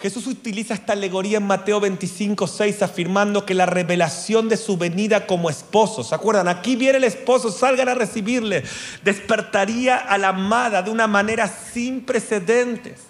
[0.00, 5.26] Jesús utiliza esta alegoría en Mateo 25, 6, afirmando que la revelación de su venida
[5.26, 6.48] como esposo, ¿se acuerdan?
[6.48, 8.64] Aquí viene el esposo, salgan a recibirle,
[9.04, 13.00] despertaría a la amada de una manera sin precedentes.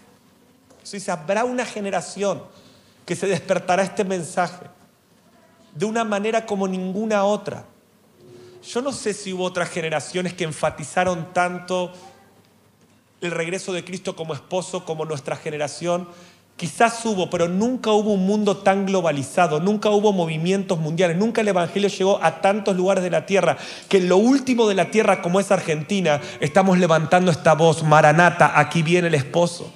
[0.83, 2.43] Eso dice, habrá una generación
[3.07, 4.67] que se despertará este mensaje
[5.75, 7.65] de una manera como ninguna otra.
[8.63, 11.93] Yo no sé si hubo otras generaciones que enfatizaron tanto
[13.21, 16.09] el regreso de Cristo como esposo, como nuestra generación.
[16.57, 21.49] Quizás hubo, pero nunca hubo un mundo tan globalizado, nunca hubo movimientos mundiales, nunca el
[21.49, 23.57] Evangelio llegó a tantos lugares de la tierra,
[23.89, 28.59] que en lo último de la tierra, como es Argentina, estamos levantando esta voz, Maranata,
[28.59, 29.73] aquí viene el esposo.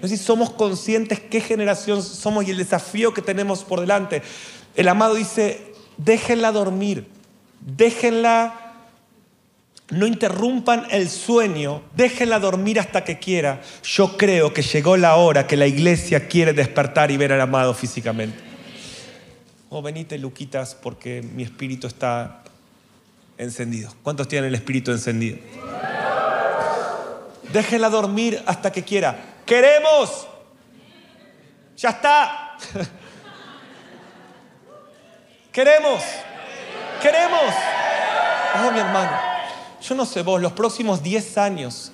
[0.00, 4.22] Es somos conscientes qué generación somos y el desafío que tenemos por delante.
[4.74, 7.06] El amado dice, déjenla dormir,
[7.60, 8.61] déjenla
[9.92, 13.60] no interrumpan el sueño, déjenla dormir hasta que quiera.
[13.84, 17.74] Yo creo que llegó la hora que la iglesia quiere despertar y ver al amado
[17.74, 18.38] físicamente.
[19.68, 22.42] Oh, venite, Luquitas, porque mi espíritu está
[23.36, 23.94] encendido.
[24.02, 25.36] ¿Cuántos tienen el espíritu encendido?
[27.52, 29.14] Déjenla dormir hasta que quiera.
[29.44, 30.26] Queremos.
[31.76, 32.56] Ya está.
[35.52, 36.02] Queremos.
[37.02, 37.54] Queremos.
[38.54, 39.31] Oh, mi hermano
[39.82, 41.92] yo no sé vos, los próximos 10 años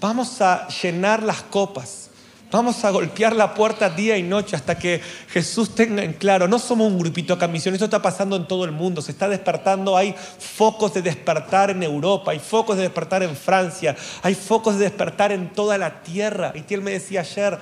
[0.00, 2.08] vamos a llenar las copas
[2.50, 6.48] Vamos a golpear la puerta día y noche hasta que Jesús tenga en claro.
[6.48, 9.02] No somos un grupito acá misión, esto está pasando en todo el mundo.
[9.02, 13.94] Se está despertando, hay focos de despertar en Europa, hay focos de despertar en Francia,
[14.22, 16.54] hay focos de despertar en toda la tierra.
[16.54, 17.58] Y él me decía ayer,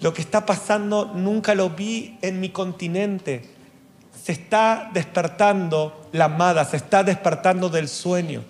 [0.00, 3.50] lo que está pasando nunca lo vi en mi continente.
[4.22, 8.44] Se está despertando la amada, se está despertando del sueño.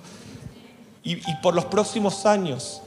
[1.02, 2.82] Y, y por los próximos años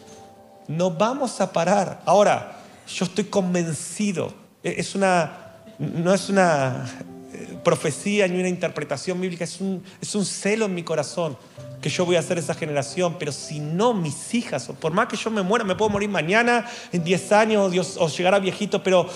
[0.68, 2.02] no vamos a parar.
[2.06, 6.86] Ahora, yo estoy convencido, e, es una, no es una
[7.34, 11.38] eh, profecía ni una interpretación bíblica, es un, es un celo en mi corazón
[11.82, 15.18] que yo voy a ser esa generación, pero si no, mis hijas, por más que
[15.18, 18.82] yo me muera, me puedo morir mañana, en 10 años, Dios, o llegar a viejito,
[18.82, 19.10] pero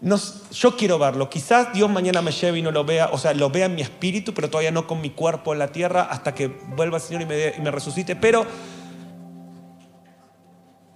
[0.00, 0.18] no,
[0.52, 1.30] yo quiero verlo.
[1.30, 3.82] Quizás Dios mañana me lleve y no lo vea, o sea, lo vea en mi
[3.82, 7.22] espíritu, pero todavía no con mi cuerpo en la tierra, hasta que vuelva el Señor
[7.22, 8.46] y me resucite, pero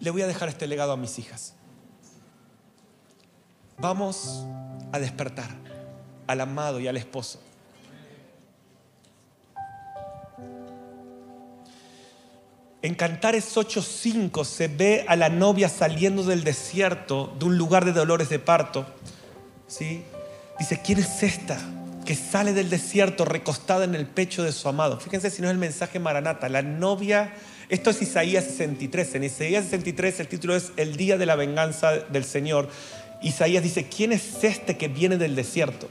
[0.00, 1.54] le voy a dejar este legado a mis hijas.
[3.78, 4.44] Vamos
[4.92, 5.50] a despertar
[6.26, 7.40] al amado y al esposo.
[12.80, 17.92] En Cantares 8:5 se ve a la novia saliendo del desierto, de un lugar de
[17.92, 18.86] dolores de parto.
[19.66, 20.04] ¿sí?
[20.60, 21.58] Dice, ¿quién es esta
[22.06, 25.00] que sale del desierto recostada en el pecho de su amado?
[25.00, 27.34] Fíjense si no es el mensaje Maranata, la novia,
[27.68, 31.90] esto es Isaías 63, en Isaías 63 el título es El día de la venganza
[31.92, 32.68] del Señor.
[33.22, 35.88] Isaías dice, ¿quién es este que viene del desierto?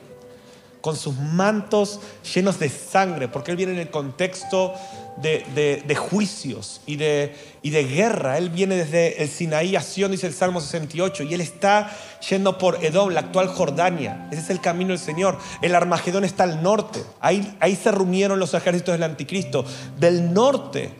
[0.80, 2.00] Con sus mantos
[2.34, 4.73] llenos de sangre, porque él viene en el contexto
[5.21, 8.38] de, juicios y de, y de guerra.
[8.38, 11.91] Él viene desde el Sinaí a Sion, dice el Salmo 68, y él está
[12.30, 14.27] yendo por Edom, la actual Jordania.
[14.32, 15.38] Ese es el camino del Señor.
[15.62, 17.03] El Armagedón está al norte.
[17.19, 19.65] Ahí, ahí se reunieron los ejércitos del anticristo.
[19.97, 20.91] Del norte,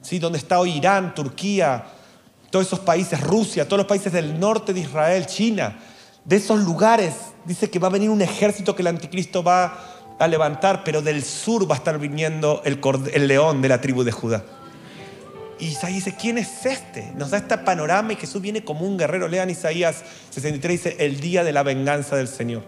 [0.00, 0.18] ¿sí?
[0.18, 1.84] donde está hoy Irán, Turquía,
[2.50, 5.78] todos esos países, Rusia, todos los países del norte de Israel, China,
[6.24, 9.91] de esos lugares, dice que va a venir un ejército que el anticristo va
[10.24, 12.80] a levantar, pero del sur va a estar viniendo el,
[13.26, 14.44] león de la tribu de Judá.
[15.58, 17.12] Y Isaías dice, ¿quién es este?
[17.16, 19.28] Nos da este panorama y Jesús viene como un guerrero.
[19.28, 22.62] Lean Isaías 63, dice, el día de la venganza del Señor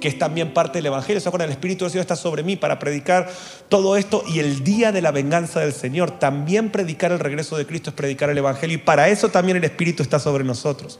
[0.00, 1.20] que es también parte del Evangelio.
[1.20, 1.48] ¿Se acuerdan?
[1.48, 3.28] El Espíritu del Señor está sobre mí para predicar
[3.68, 6.18] todo esto y el día de la venganza del Señor.
[6.18, 9.64] También predicar el regreso de Cristo es predicar el Evangelio y para eso también el
[9.64, 10.98] Espíritu está sobre nosotros.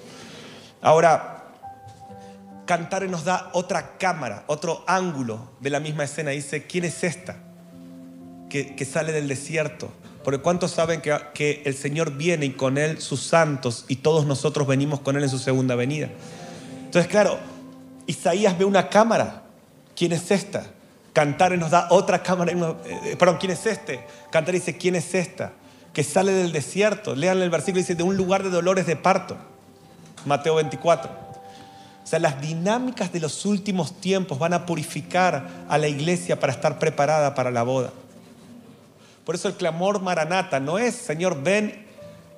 [0.83, 1.38] Ahora,
[2.69, 6.33] Cantar nos da otra cámara, otro ángulo de la misma escena.
[6.33, 7.39] Dice, ¿quién es esta
[8.51, 9.89] que, sale del desierto?
[10.23, 14.67] Porque ¿cuántos saben que, el Señor viene y con Él sus santos y todos nosotros
[14.67, 16.11] venimos con Él en su segunda venida?
[16.85, 17.39] Entonces, claro,
[18.07, 19.45] Isaías ve una cámara.
[19.97, 20.67] ¿Quién es esta?
[21.15, 22.53] Cantar nos da otra cámara.
[22.53, 24.05] Eh, perdón, ¿quién es este?
[24.31, 25.53] Cantar dice, ¿quién es esta?
[25.95, 27.17] Que sale del desierto.
[27.17, 29.39] Lean el versículo, dice, de un lugar de dolores de parto.
[30.27, 31.28] Mateo 24.
[32.09, 36.55] O sea, las dinámicas de los últimos tiempos van a purificar a la iglesia para
[36.55, 37.93] estar preparada para la boda.
[39.27, 41.85] Por eso el clamor maranata no es, Señor, ven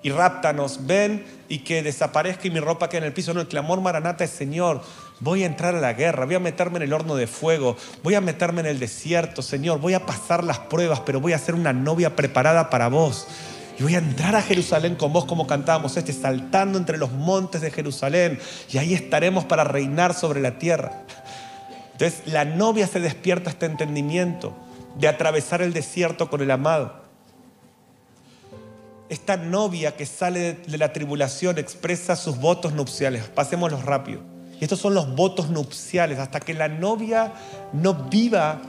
[0.02, 3.32] y ráptanos, ven y que desaparezca y mi ropa quede en el piso.
[3.32, 4.82] No, el clamor maranata es, Señor,
[5.20, 8.16] voy a entrar a la guerra, voy a meterme en el horno de fuego, voy
[8.16, 11.54] a meterme en el desierto, Señor, voy a pasar las pruebas, pero voy a ser
[11.54, 13.28] una novia preparada para vos.
[13.80, 17.62] Y voy a entrar a Jerusalén con vos como cantábamos este, saltando entre los montes
[17.62, 18.38] de Jerusalén.
[18.70, 21.06] Y ahí estaremos para reinar sobre la tierra.
[21.92, 24.52] Entonces la novia se despierta este entendimiento
[24.98, 26.92] de atravesar el desierto con el amado.
[29.08, 33.28] Esta novia que sale de la tribulación expresa sus votos nupciales.
[33.28, 34.20] Pasémoslos rápido.
[34.60, 36.18] Y estos son los votos nupciales.
[36.18, 37.32] Hasta que la novia
[37.72, 38.60] no viva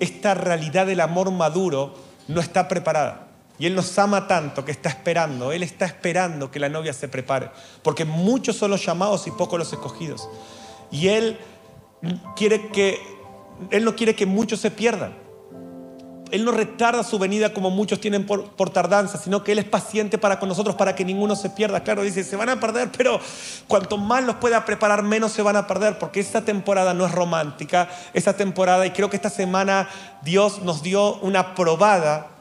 [0.00, 1.94] esta realidad del amor maduro,
[2.26, 3.27] no está preparada.
[3.58, 5.52] Y Él nos ama tanto que está esperando.
[5.52, 7.50] Él está esperando que la novia se prepare.
[7.82, 10.28] Porque muchos son los llamados y pocos los escogidos.
[10.90, 11.38] Y Él
[12.36, 13.00] quiere que,
[13.70, 15.28] Él no quiere que muchos se pierdan.
[16.30, 20.18] Él no retarda su venida como muchos tienen por, tardanza, sino que Él es paciente
[20.18, 21.82] para con nosotros para que ninguno se pierda.
[21.82, 23.20] Claro, dice, se van a perder, pero
[23.66, 27.12] cuanto más los pueda preparar, menos se van a perder, porque esta temporada no es
[27.12, 29.88] romántica, esa temporada, y creo que esta semana
[30.22, 32.37] Dios nos dio una probada.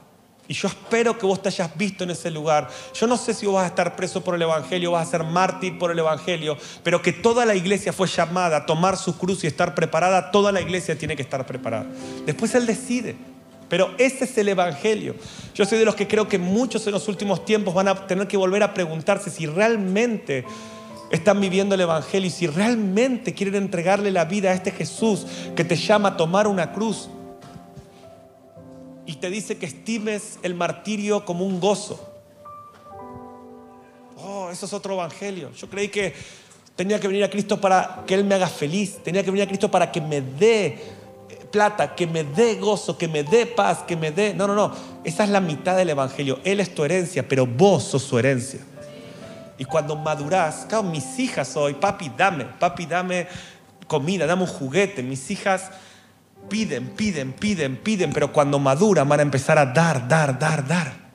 [0.47, 2.69] Y yo espero que vos te hayas visto en ese lugar.
[2.93, 5.23] Yo no sé si vos vas a estar preso por el Evangelio, vas a ser
[5.23, 9.43] mártir por el Evangelio, pero que toda la iglesia fue llamada a tomar su cruz
[9.43, 11.87] y estar preparada, toda la iglesia tiene que estar preparada.
[12.25, 13.15] Después Él decide.
[13.69, 15.15] Pero ese es el Evangelio.
[15.53, 18.25] Yo soy de los que creo que muchos en los últimos tiempos van a tener
[18.25, 20.45] que volver a preguntarse si realmente
[21.11, 25.25] están viviendo el Evangelio y si realmente quieren entregarle la vida a este Jesús
[25.55, 27.09] que te llama a tomar una cruz
[29.07, 31.97] y te dice que estimes el martirio como un gozo.
[34.17, 35.49] Oh, eso es otro evangelio.
[35.53, 36.13] Yo creí que
[36.75, 39.47] tenía que venir a Cristo para que Él me haga feliz, tenía que venir a
[39.47, 40.79] Cristo para que me dé eh,
[41.49, 44.33] plata, que me dé gozo, que me dé paz, que me dé...
[44.33, 44.73] No, no, no,
[45.05, 46.39] esa es la mitad del evangelio.
[46.43, 48.59] Él es tu herencia, pero vos sos su herencia.
[49.57, 53.27] Y cuando madurás, claro, mis hijas hoy, papi, dame, papi, dame
[53.87, 55.01] comida, dame un juguete.
[55.01, 55.71] Mis hijas
[56.49, 61.07] piden, piden, piden, piden, pero cuando maduran van a empezar a dar, dar, dar, dar.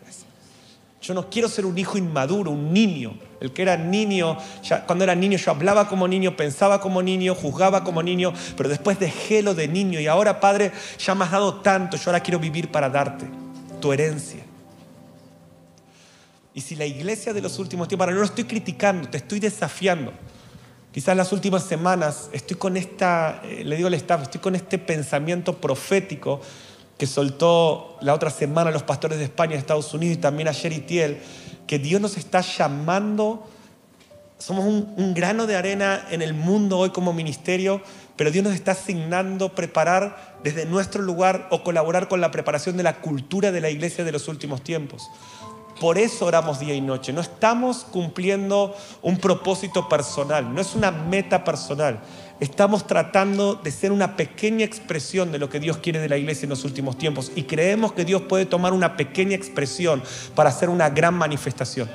[1.03, 3.19] Yo no quiero ser un hijo inmaduro, un niño.
[3.41, 7.35] El que era niño, ya, cuando era niño yo hablaba como niño, pensaba como niño,
[7.35, 11.33] juzgaba como niño, pero después dejé lo de niño y ahora, Padre, ya me has
[11.33, 13.27] dado tanto, yo ahora quiero vivir para darte
[13.81, 14.45] tu herencia.
[16.55, 19.41] Y si la iglesia de los últimos tiempos, ahora no lo estoy criticando, te estoy
[19.41, 20.13] desafiando.
[20.93, 24.79] Quizás las últimas semanas estoy con esta, eh, le digo al staff, estoy con este
[24.79, 26.41] pensamiento profético
[26.99, 31.19] que soltó la otra semana los pastores de España, Estados Unidos y también ayer Itiel,
[31.67, 33.49] que Dios nos está llamando,
[34.37, 37.81] somos un grano de arena en el mundo hoy como ministerio,
[38.17, 42.83] pero Dios nos está asignando preparar desde nuestro lugar o colaborar con la preparación de
[42.83, 45.09] la cultura de la iglesia de los últimos tiempos.
[45.83, 47.13] Por eso oramos día y noche.
[47.13, 48.73] No estamos cumpliendo
[49.03, 51.99] un propósito personal, no es una meta personal.
[52.39, 56.45] Estamos tratando de ser una pequeña expresión de lo que Dios quiere de la iglesia
[56.45, 60.05] en los últimos tiempos y creemos que Dios puede tomar una pequeña expresión
[60.37, 61.91] para hacer una gran manifestación.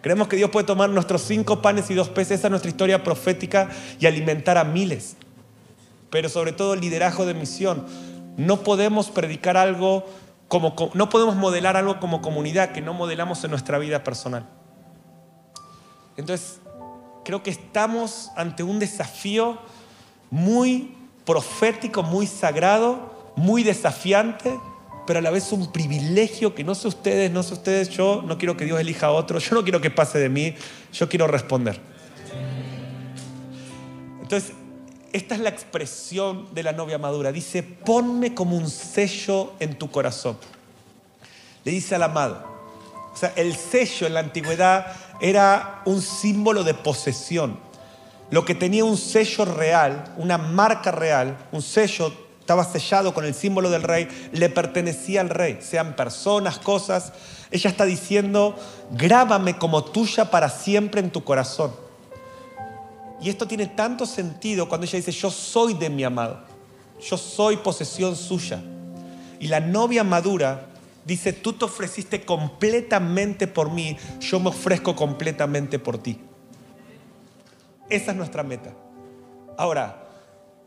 [0.00, 3.04] Creemos que Dios puede tomar nuestros cinco panes y dos peces, esa es nuestra historia
[3.04, 3.70] profética,
[4.00, 5.14] y alimentar a miles.
[6.10, 7.86] Pero sobre todo liderazgo de misión.
[8.36, 10.06] No podemos predicar algo
[10.94, 14.48] no podemos modelar algo como comunidad que no modelamos en nuestra vida personal.
[16.16, 16.60] Entonces,
[17.24, 19.58] creo que estamos ante un desafío
[20.30, 24.58] muy profético, muy sagrado, muy desafiante,
[25.06, 28.36] pero a la vez un privilegio que no sé ustedes, no sé ustedes, yo no
[28.38, 30.54] quiero que Dios elija a otro, yo no quiero que pase de mí,
[30.92, 31.80] yo quiero responder.
[34.20, 34.52] Entonces,
[35.12, 37.32] esta es la expresión de la novia madura.
[37.32, 40.38] Dice, ponme como un sello en tu corazón.
[41.64, 42.44] Le dice al amado.
[43.12, 44.86] O sea, el sello en la antigüedad
[45.20, 47.58] era un símbolo de posesión.
[48.30, 53.34] Lo que tenía un sello real, una marca real, un sello estaba sellado con el
[53.34, 57.12] símbolo del rey, le pertenecía al rey, sean personas, cosas.
[57.50, 58.56] Ella está diciendo,
[58.92, 61.89] grábame como tuya para siempre en tu corazón.
[63.20, 66.40] Y esto tiene tanto sentido cuando ella dice, yo soy de mi amado,
[67.00, 68.62] yo soy posesión suya.
[69.38, 70.68] Y la novia madura
[71.04, 76.18] dice, tú te ofreciste completamente por mí, yo me ofrezco completamente por ti.
[77.88, 78.72] Esa es nuestra meta.
[79.58, 80.06] Ahora,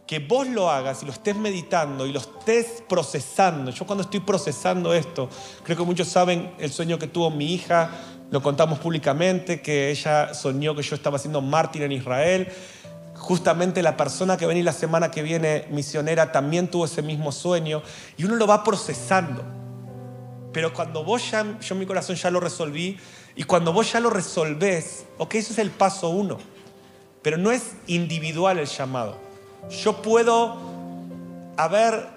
[0.06, 3.72] que vos lo hagas y lo estés meditando y lo estés procesando.
[3.72, 5.30] Yo cuando estoy procesando esto,
[5.64, 7.90] creo que muchos saben el sueño que tuvo mi hija
[8.34, 12.52] lo contamos públicamente, que ella soñó que yo estaba siendo mártir en Israel.
[13.14, 17.84] Justamente la persona que viene la semana que viene, misionera, también tuvo ese mismo sueño.
[18.18, 19.44] Y uno lo va procesando.
[20.52, 22.98] Pero cuando vos ya, yo en mi corazón ya lo resolví,
[23.36, 26.40] y cuando vos ya lo resolvés, ok, eso es el paso uno.
[27.22, 29.16] Pero no es individual el llamado.
[29.70, 30.58] Yo puedo
[31.56, 32.08] haber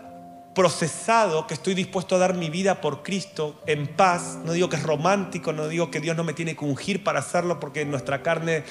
[0.56, 4.38] procesado que estoy dispuesto a dar mi vida por Cristo en paz.
[4.42, 7.18] No digo que es romántico, no digo que Dios no me tiene que ungir para
[7.18, 8.64] hacerlo porque en nuestra carne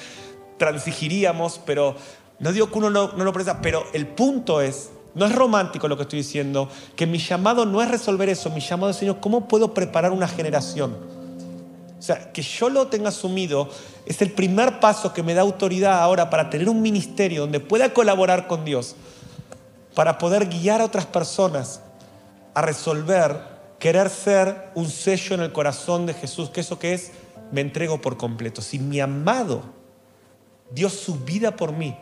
[0.58, 1.94] transigiríamos, pero
[2.40, 5.96] no digo que uno no, lo procesa, pero el punto es, no es romántico lo
[5.96, 9.46] que estoy diciendo, que mi llamado no es resolver eso, mi llamado es, Señor, ¿cómo
[9.46, 10.96] puedo preparar una generación?
[11.96, 13.70] O sea, que yo lo tenga asumido
[14.06, 17.94] es el primer paso que me da autoridad ahora para tener un ministerio donde pueda
[17.94, 18.96] colaborar con Dios
[19.96, 21.80] para poder guiar a otras personas
[22.52, 23.34] a resolver,
[23.78, 27.12] querer ser un sello en el corazón de Jesús, que eso que es,
[27.50, 28.60] me entrego por completo.
[28.60, 29.62] Si mi amado
[30.70, 31.96] dio su vida por mí,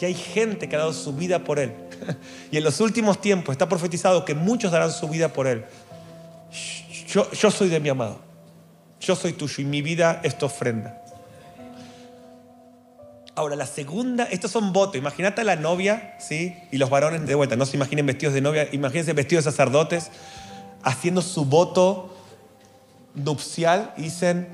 [0.00, 1.72] y hay gente que ha dado su vida por Él,
[2.50, 5.64] y en los últimos tiempos está profetizado que muchos darán su vida por Él,
[7.06, 8.18] yo, yo soy de mi amado,
[9.00, 11.05] yo soy tuyo y mi vida es tu ofrenda.
[13.36, 14.96] Ahora, la segunda, estos son votos.
[14.96, 16.56] Imagínate a la novia, ¿sí?
[16.72, 20.10] Y los varones de vuelta, no se imaginen vestidos de novia, imagínense vestidos de sacerdotes
[20.82, 22.16] haciendo su voto
[23.14, 24.48] nupcial y dicen,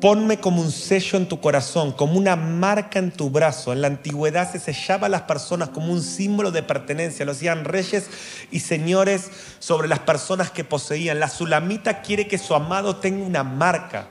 [0.00, 3.72] ponme como un sello en tu corazón, como una marca en tu brazo.
[3.72, 7.24] En la antigüedad se sellaba a las personas como un símbolo de pertenencia.
[7.24, 8.08] Lo hacían reyes
[8.50, 11.20] y señores sobre las personas que poseían.
[11.20, 14.08] La sulamita quiere que su amado tenga una marca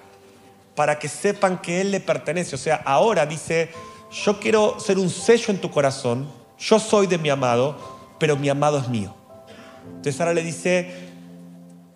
[0.76, 2.56] para que sepan que él le pertenece.
[2.56, 3.70] O sea, ahora dice
[4.12, 6.28] yo quiero ser un sello en tu corazón,
[6.60, 7.78] yo soy de mi amado,
[8.20, 9.14] pero mi amado es mío.
[9.88, 11.08] Entonces ahora le dice,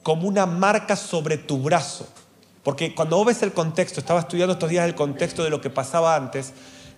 [0.04, 2.08] como una marca sobre tu brazo.
[2.64, 5.70] Porque cuando vos ves el contexto, estaba estudiando estos días el contexto de lo que
[5.70, 6.54] pasaba antes,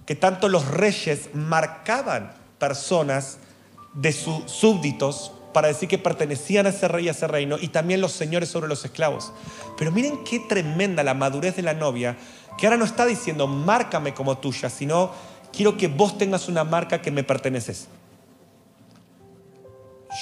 [0.05, 3.37] que tanto los reyes marcaban personas
[3.93, 8.01] de sus súbditos para decir que pertenecían a ese rey a ese reino, y también
[8.01, 9.31] los señores sobre los esclavos.
[9.77, 12.17] Pero miren qué tremenda la madurez de la novia,
[12.57, 15.11] que ahora no está diciendo, márcame como tuya, sino
[15.51, 17.87] quiero que vos tengas una marca que me perteneces.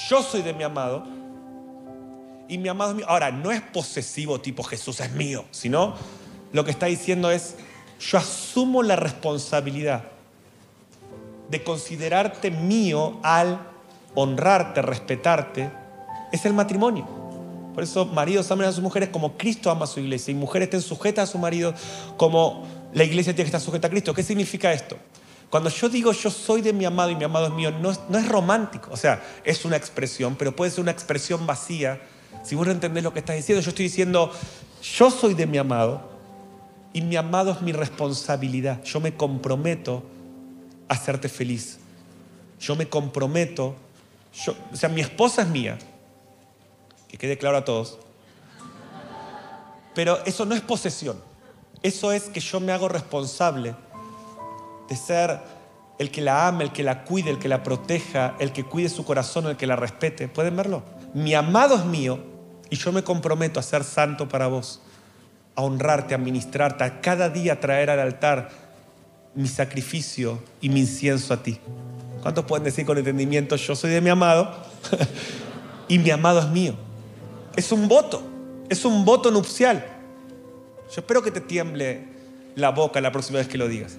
[0.08, 1.04] Yo soy de mi amado
[2.48, 3.06] y mi amado es mío.
[3.08, 5.94] Ahora, no es posesivo tipo Jesús es mío, sino
[6.52, 7.56] lo que está diciendo es,
[8.00, 10.04] yo asumo la responsabilidad
[11.48, 13.58] de considerarte mío al
[14.14, 15.70] honrarte, respetarte,
[16.32, 17.21] es el matrimonio.
[17.74, 20.66] Por eso maridos amen a sus mujeres como Cristo ama a su iglesia y mujeres
[20.66, 21.74] estén sujetas a su marido
[22.16, 24.12] como la iglesia tiene que estar sujeta a Cristo.
[24.12, 24.96] ¿Qué significa esto?
[25.50, 28.28] Cuando yo digo yo soy de mi amado y mi amado es mío, no es,
[28.28, 28.90] romántico.
[28.92, 32.00] O sea, es una expresión, pero puede ser una expresión vacía.
[32.42, 34.32] Si vos no entendés lo que estás diciendo, yo estoy diciendo
[34.82, 36.10] yo soy de mi amado
[36.92, 38.82] y mi amado es mi responsabilidad.
[38.84, 40.02] Yo me comprometo
[40.88, 41.78] a hacerte feliz.
[42.60, 43.76] Yo me comprometo
[44.72, 45.78] o sea, mi esposa es mía,
[47.12, 47.98] que quede claro a todos,
[49.94, 51.22] pero eso no es posesión,
[51.82, 53.76] eso es que yo me hago responsable
[54.88, 55.38] de ser
[55.98, 58.88] el que la ame, el que la cuide, el que la proteja, el que cuide
[58.88, 60.26] su corazón, el que la respete.
[60.26, 60.82] ¿Pueden verlo?
[61.12, 62.18] Mi amado es mío
[62.70, 64.80] y yo me comprometo a ser santo para vos,
[65.54, 68.48] a honrarte, a ministrarte, a cada día traer al altar
[69.34, 71.60] mi sacrificio y mi incienso a ti.
[72.22, 74.56] ¿Cuántos pueden decir con entendimiento, yo soy de mi amado
[75.88, 76.74] y mi amado es mío?
[77.56, 78.22] Es un voto,
[78.68, 79.84] es un voto nupcial.
[80.94, 82.04] Yo espero que te tiemble
[82.54, 83.98] la boca la próxima vez que lo digas,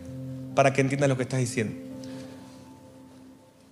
[0.56, 1.76] para que entiendas lo que estás diciendo.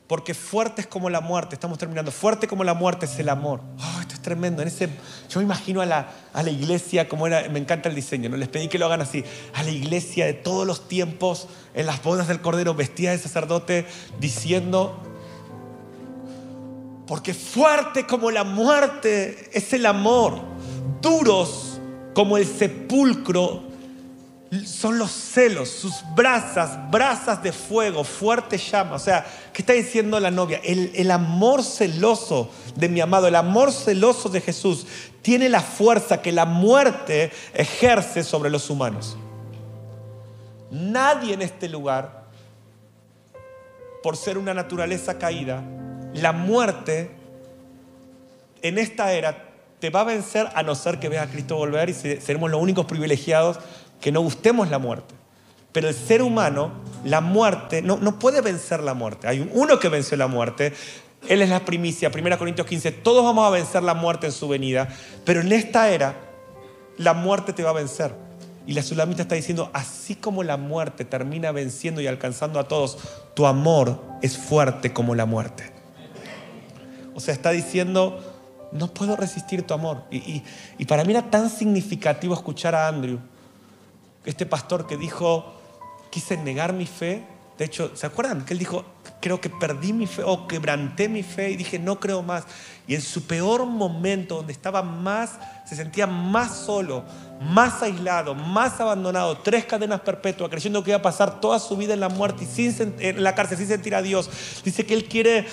[0.08, 3.62] Porque fuerte es como la muerte, estamos terminando, fuerte como la muerte es el amor.
[3.80, 4.62] Oh, esto es tremendo.
[4.62, 4.90] En ese,
[5.30, 8.36] yo me imagino a la, a la iglesia, como era, me encanta el diseño, ¿no?
[8.36, 9.24] les pedí que lo hagan así,
[9.54, 13.86] a la iglesia de todos los tiempos, en las bodas del Cordero, vestida de sacerdote,
[14.20, 15.00] diciendo,
[17.12, 20.39] porque fuerte como la muerte es el amor,
[21.01, 21.78] duros
[22.16, 23.64] como el sepulcro
[24.64, 28.95] son los celos, sus brasas, brasas de fuego, fuerte llama.
[28.95, 30.62] O sea, ¿qué está diciendo la novia?
[30.64, 34.88] El, el, amor celoso de mi amado, el amor celoso de Jesús,
[35.22, 39.18] tiene la fuerza que la muerte ejerce sobre los humanos.
[40.72, 42.24] Nadie en este lugar,
[44.01, 45.62] por ser una naturaleza caída,
[46.14, 47.12] la muerte
[48.62, 49.49] en esta era
[49.80, 52.62] te va a vencer a no ser que veas a Cristo volver y seremos los
[52.62, 53.57] únicos privilegiados
[53.99, 55.16] que no gustemos la muerte.
[55.72, 56.72] Pero el ser humano,
[57.03, 59.28] la muerte, no, no puede vencer la muerte.
[59.28, 60.74] Hay uno que venció la muerte.
[61.28, 62.91] Él es la primicia, 1 Corintios 15.
[62.91, 64.88] Todos vamos a vencer la muerte en su venida.
[65.26, 66.16] Pero en esta era,
[66.97, 68.14] la muerte te va a vencer.
[68.68, 72.99] Y la sulamita está diciendo, así como la muerte termina venciendo y alcanzando a todos,
[73.34, 75.81] tu amor es fuerte como la muerte.
[77.16, 78.20] O sea, está diciendo,
[78.72, 80.03] no puedo resistir tu amor.
[80.12, 80.43] Y,
[80.78, 83.20] y para mí era tan significativo escuchar a Andrew
[84.26, 85.53] este pastor que dijo,
[86.09, 87.24] quise negar mi fe.
[87.57, 88.43] De hecho, ¿se acuerdan?
[88.43, 88.86] Que él dijo,
[89.20, 92.43] creo que perdí mi fe o quebranté mi fe y dije, no creo más.
[92.88, 97.03] Y en su peor momento, donde estaba más, se sentía más solo,
[97.39, 101.93] más aislado, más abandonado, tres cadenas perpetuas, creyendo que iba a pasar toda su vida
[101.93, 104.30] en la muerte y sin, en la cárcel sin sentir a Dios.
[104.64, 105.45] Dice que él quiere,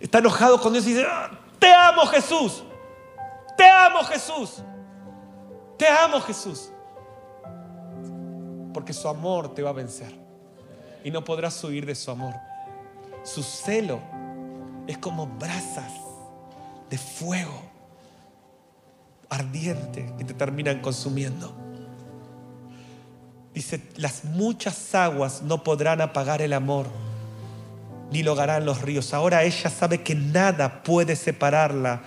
[0.00, 2.64] está enojado con Dios y dice, ah, te amo Jesús,
[3.56, 4.62] te amo Jesús,
[5.76, 6.70] te amo Jesús
[8.72, 10.12] porque su amor te va a vencer
[11.04, 12.34] y no podrás huir de su amor.
[13.24, 14.00] Su celo
[14.86, 15.92] es como brasas
[16.88, 17.62] de fuego
[19.28, 21.54] ardiente que te terminan consumiendo.
[23.54, 26.86] Dice, las muchas aguas no podrán apagar el amor,
[28.10, 29.14] ni lo harán los ríos.
[29.14, 32.02] Ahora ella sabe que nada puede separarla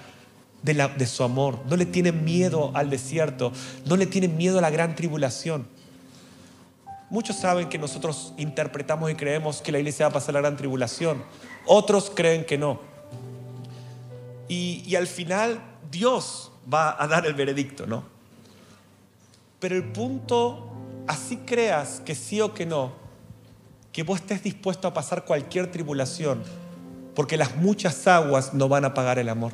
[0.61, 1.59] de, la, de su amor.
[1.69, 3.51] No le tiene miedo al desierto,
[3.85, 5.67] no le tiene miedo a la gran tribulación.
[7.09, 10.57] Muchos saben que nosotros interpretamos y creemos que la iglesia va a pasar la gran
[10.57, 11.23] tribulación.
[11.67, 12.79] Otros creen que no.
[14.47, 18.03] Y, al final Dios va a dar el veredicto, ¿no?
[19.59, 20.71] Pero el punto,
[21.07, 22.91] así creas que sí o que no,
[23.93, 26.43] que vos estés dispuesto a pasar cualquier tribulación,
[27.15, 29.53] porque las muchas aguas no van a pagar el amor.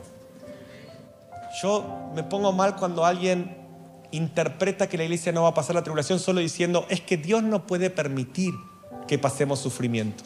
[1.61, 3.57] Yo me pongo mal cuando alguien
[4.11, 7.43] interpreta que la iglesia no va a pasar la tribulación solo diciendo, es que Dios
[7.43, 8.53] no puede permitir
[9.07, 10.23] que pasemos sufrimiento.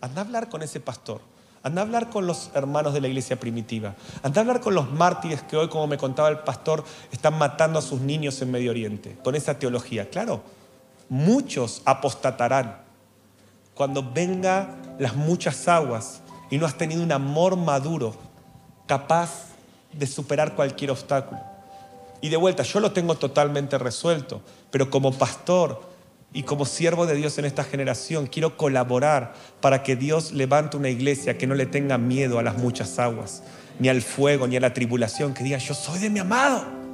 [0.00, 1.20] Anda a hablar con ese pastor,
[1.62, 3.96] Anda a hablar con los hermanos de la iglesia primitiva.
[4.22, 7.80] Anda a hablar con los mártires que hoy, como me contaba el pastor, están matando
[7.80, 10.08] a sus niños en Medio Oriente, con esa teología.
[10.08, 10.44] Claro,
[11.08, 12.78] muchos apostatarán
[13.74, 18.14] cuando venga las muchas aguas y no has tenido un amor maduro
[18.86, 19.48] capaz
[19.92, 21.40] de superar cualquier obstáculo.
[22.20, 24.40] Y de vuelta, yo lo tengo totalmente resuelto,
[24.70, 25.82] pero como pastor
[26.32, 30.88] y como siervo de Dios en esta generación, quiero colaborar para que Dios levante una
[30.88, 33.42] iglesia que no le tenga miedo a las muchas aguas,
[33.78, 36.85] ni al fuego, ni a la tribulación, que diga, yo soy de mi amado.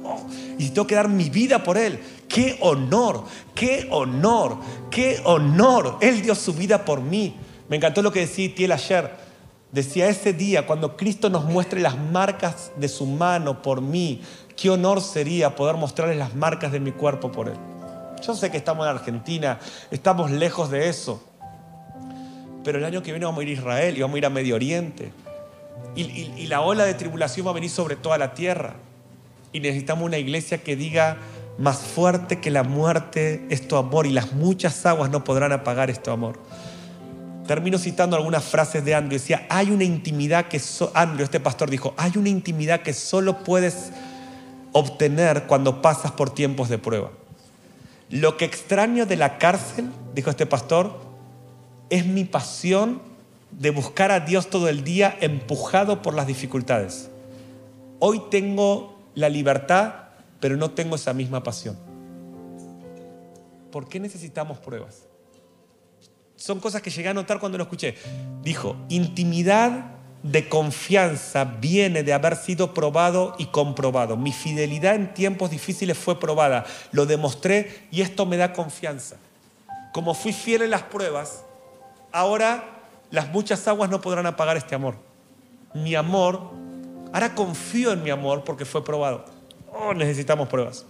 [0.57, 1.99] Y tengo que dar mi vida por Él.
[2.27, 3.25] ¡Qué honor!
[3.53, 4.57] ¡Qué honor!
[4.89, 5.97] ¡Qué honor!
[6.01, 7.35] Él dio su vida por mí.
[7.69, 9.11] Me encantó lo que decía Tiel ayer.
[9.71, 14.21] Decía, ese día, cuando Cristo nos muestre las marcas de su mano por mí,
[14.55, 17.57] qué honor sería poder mostrarles las marcas de mi cuerpo por Él.
[18.25, 21.23] Yo sé que estamos en Argentina, estamos lejos de eso.
[22.63, 24.29] Pero el año que viene vamos a ir a Israel y vamos a ir a
[24.29, 25.11] Medio Oriente.
[25.95, 28.75] Y la ola de tribulación va a venir sobre toda la tierra.
[29.53, 31.17] Y necesitamos una iglesia que diga,
[31.57, 35.89] más fuerte que la muerte es tu amor y las muchas aguas no podrán apagar
[35.89, 36.39] este amor.
[37.47, 39.19] Termino citando algunas frases de Andrew.
[39.19, 40.59] Decía, hay una intimidad que...
[40.93, 43.91] Andrew, este pastor dijo, hay una intimidad que solo puedes
[44.71, 47.11] obtener cuando pasas por tiempos de prueba.
[48.09, 50.99] Lo que extraño de la cárcel, dijo este pastor,
[51.89, 53.01] es mi pasión
[53.51, 57.09] de buscar a Dios todo el día empujado por las dificultades.
[57.99, 59.93] Hoy tengo la libertad,
[60.39, 61.77] pero no tengo esa misma pasión.
[63.71, 65.03] ¿Por qué necesitamos pruebas?
[66.35, 67.95] Son cosas que llegué a notar cuando lo escuché.
[68.41, 69.91] Dijo, intimidad
[70.23, 74.15] de confianza viene de haber sido probado y comprobado.
[74.17, 76.65] Mi fidelidad en tiempos difíciles fue probada.
[76.91, 79.17] Lo demostré y esto me da confianza.
[79.91, 81.43] Como fui fiel en las pruebas,
[82.11, 82.63] ahora
[83.11, 84.95] las muchas aguas no podrán apagar este amor.
[85.73, 86.51] Mi amor,
[87.13, 89.23] ahora confío en mi amor porque fue probado.
[89.71, 90.85] Oh, necesitamos pruebas.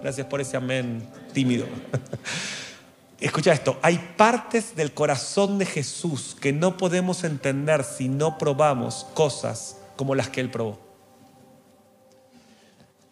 [0.00, 1.66] Gracias por ese amén tímido.
[3.20, 9.06] Escucha esto, hay partes del corazón de Jesús que no podemos entender si no probamos
[9.12, 10.78] cosas como las que Él probó.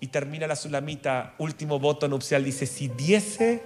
[0.01, 3.63] Y termina la sulamita, último voto nupcial, dice, si diese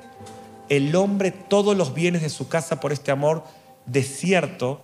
[0.68, 3.44] el hombre todos los bienes de su casa por este amor,
[3.86, 4.82] de cierto,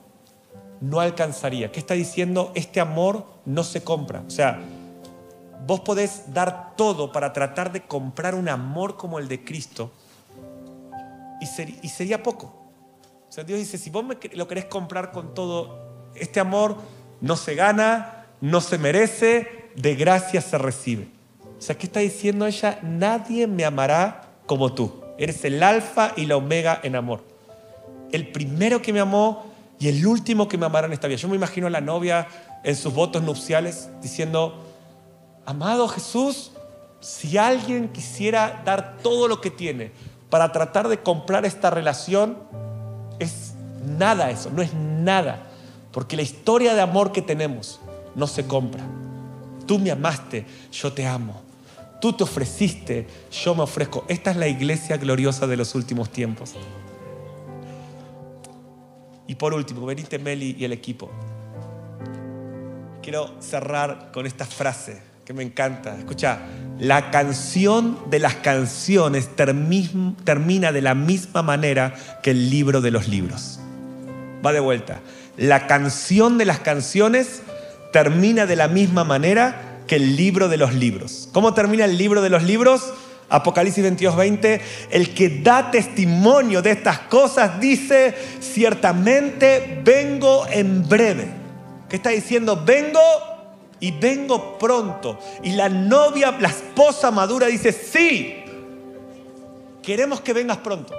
[0.81, 1.73] no alcanzaría.
[1.73, 2.53] ¿Qué está diciendo?
[2.55, 4.23] Este amor no se compra.
[4.27, 4.61] O sea,
[5.67, 9.91] vos podés dar todo para tratar de comprar un amor como el de Cristo,
[11.41, 12.47] y, sería poco.
[13.29, 16.77] O sea, Dios dice, si vos lo querés comprar con todo, este amor
[17.21, 21.09] no se gana, no se merece, de gracia se recibe.
[21.59, 22.79] O sea, ¿qué está diciendo ella?
[22.83, 25.03] Nadie me amará como tú.
[25.19, 27.23] Eres el alfa y la omega en amor.
[28.13, 29.48] El primero que me amó
[29.79, 31.19] y el último que me amará en esta vida.
[31.19, 32.27] Yo me imagino a la novia
[32.65, 34.65] en sus votos nupciales diciendo,
[35.47, 36.51] amado Jesús,
[37.01, 39.93] si alguien quisiera dar todo lo que tiene
[40.31, 42.39] para tratar de comprar esta relación
[43.19, 43.55] es
[43.87, 45.45] nada eso, no es nada.
[45.93, 47.81] Porque la historia de amor que tenemos
[48.15, 48.85] no se compra.
[49.67, 51.41] Tú me amaste, yo te amo.
[52.01, 54.05] Tú te ofreciste, yo me ofrezco.
[54.09, 56.55] Esta es la iglesia gloriosa de los últimos tiempos.
[59.29, 61.11] Y por último, venite Meli y el equipo.
[63.03, 65.97] Quiero cerrar con esta frase que me encanta.
[65.99, 66.39] Escucha,
[66.79, 73.07] la canción de las canciones termina de la misma manera que el libro de los
[73.07, 73.61] libros.
[74.45, 75.01] Va de vuelta.
[75.37, 77.43] La canción de las canciones
[77.93, 81.29] termina de la misma manera que el libro de los libros.
[81.33, 82.95] ¿Cómo termina el libro de los libros?
[83.31, 84.61] Apocalipsis 22, 20,
[84.91, 91.29] el que da testimonio de estas cosas dice, ciertamente vengo en breve.
[91.89, 92.63] ¿Qué está diciendo?
[92.65, 93.01] Vengo
[93.81, 95.19] y vengo pronto.
[95.43, 98.45] Y la novia, la esposa madura dice, sí,
[99.83, 100.95] queremos que vengas pronto.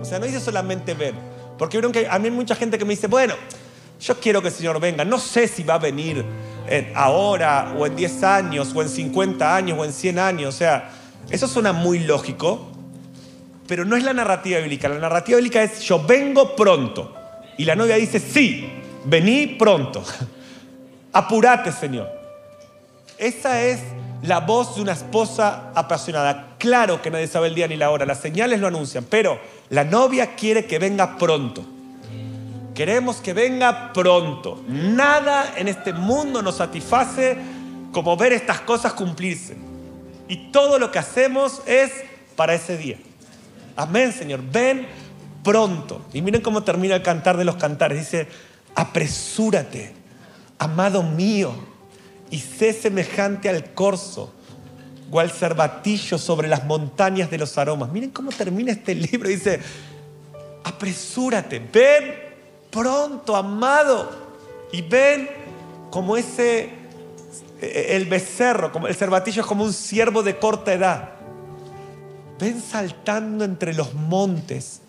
[0.00, 1.14] O sea, no dice solamente ven.
[1.56, 3.34] Porque que a mí hay mucha gente que me dice, bueno,
[4.00, 5.04] yo quiero que el Señor venga.
[5.04, 6.24] No sé si va a venir
[6.94, 10.54] ahora o en 10 años o en 50 años o en 100 años.
[10.54, 10.90] O sea,
[11.30, 12.68] eso suena muy lógico,
[13.66, 14.88] pero no es la narrativa bíblica.
[14.88, 17.14] La narrativa bíblica es yo vengo pronto.
[17.56, 18.68] Y la novia dice, sí,
[19.04, 20.02] vení pronto.
[21.12, 22.08] Apúrate, Señor.
[23.16, 23.80] Esa es
[24.22, 26.56] la voz de una esposa apasionada.
[26.58, 29.84] Claro que nadie sabe el día ni la hora, las señales lo anuncian, pero la
[29.84, 31.64] novia quiere que venga pronto.
[32.74, 34.62] Queremos que venga pronto.
[34.66, 37.36] Nada en este mundo nos satisface
[37.92, 39.69] como ver estas cosas cumplirse.
[40.30, 41.90] Y todo lo que hacemos es
[42.36, 42.96] para ese día.
[43.74, 44.40] Amén, Señor.
[44.42, 44.86] Ven
[45.42, 46.02] pronto.
[46.12, 47.98] Y miren cómo termina el cantar de los cantares.
[47.98, 48.28] Dice,
[48.76, 49.92] Apresúrate,
[50.56, 51.52] amado mío,
[52.30, 54.32] y sé semejante al corzo
[55.10, 57.90] o al cervatillo sobre las montañas de los aromas.
[57.90, 59.28] Miren cómo termina este libro.
[59.28, 59.60] Dice,
[60.62, 62.14] apresúrate, ven
[62.70, 64.08] pronto, amado,
[64.70, 65.28] y ven
[65.90, 66.70] como ese,
[67.60, 71.10] el becerro, el cervatillo es como un siervo de corta edad.
[72.38, 74.80] Ven saltando entre los montes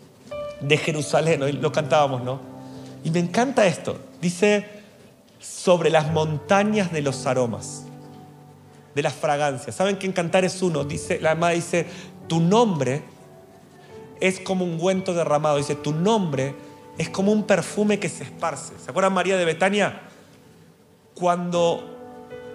[0.62, 1.44] de Jerusalén.
[1.44, 2.40] Hoy lo cantábamos, ¿no?
[3.04, 4.00] Y me encanta esto.
[4.22, 4.66] Dice,
[5.40, 7.84] sobre las montañas de los aromas,
[8.96, 9.76] de las fragancias.
[9.76, 10.84] ¿Saben que en Cantar es uno?
[10.84, 11.88] Dice, la amada dice,
[12.28, 13.04] tu nombre
[14.20, 15.58] es como un ungüento derramado.
[15.58, 16.56] Dice, tu nombre
[16.98, 18.74] es como un perfume que se esparce.
[18.84, 20.04] ¿Se acuerdan María de Betania?
[21.16, 22.01] Cuando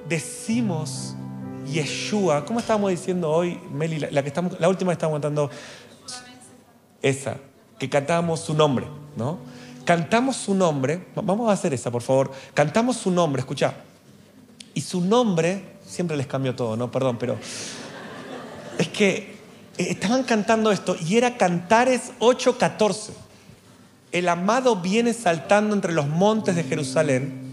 [0.08, 1.14] decimos
[1.66, 3.98] Yeshua, ¿cómo estábamos diciendo hoy, Meli?
[3.98, 5.50] La, que estamos, la última que estábamos cantando,
[7.02, 7.36] esa,
[7.78, 8.86] que cantábamos su nombre,
[9.16, 9.38] ¿no?
[9.84, 12.32] Cantamos su nombre, vamos a hacer esa, por favor.
[12.54, 13.74] Cantamos su nombre, escucha.
[14.74, 16.90] Y su nombre, siempre les cambio todo, ¿no?
[16.90, 17.36] Perdón, pero
[18.78, 19.36] es que
[19.78, 23.10] eh, estaban cantando esto y era Cantares 8:14.
[24.12, 27.45] El amado viene saltando entre los montes de Jerusalén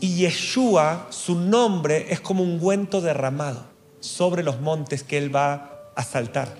[0.00, 3.64] y Yeshua, su nombre, es como un ungüento derramado
[4.00, 6.56] sobre los montes que él va a saltar.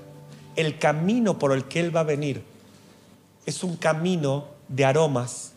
[0.57, 2.43] El camino por el que él va a venir
[3.47, 5.53] es un camino de aromas,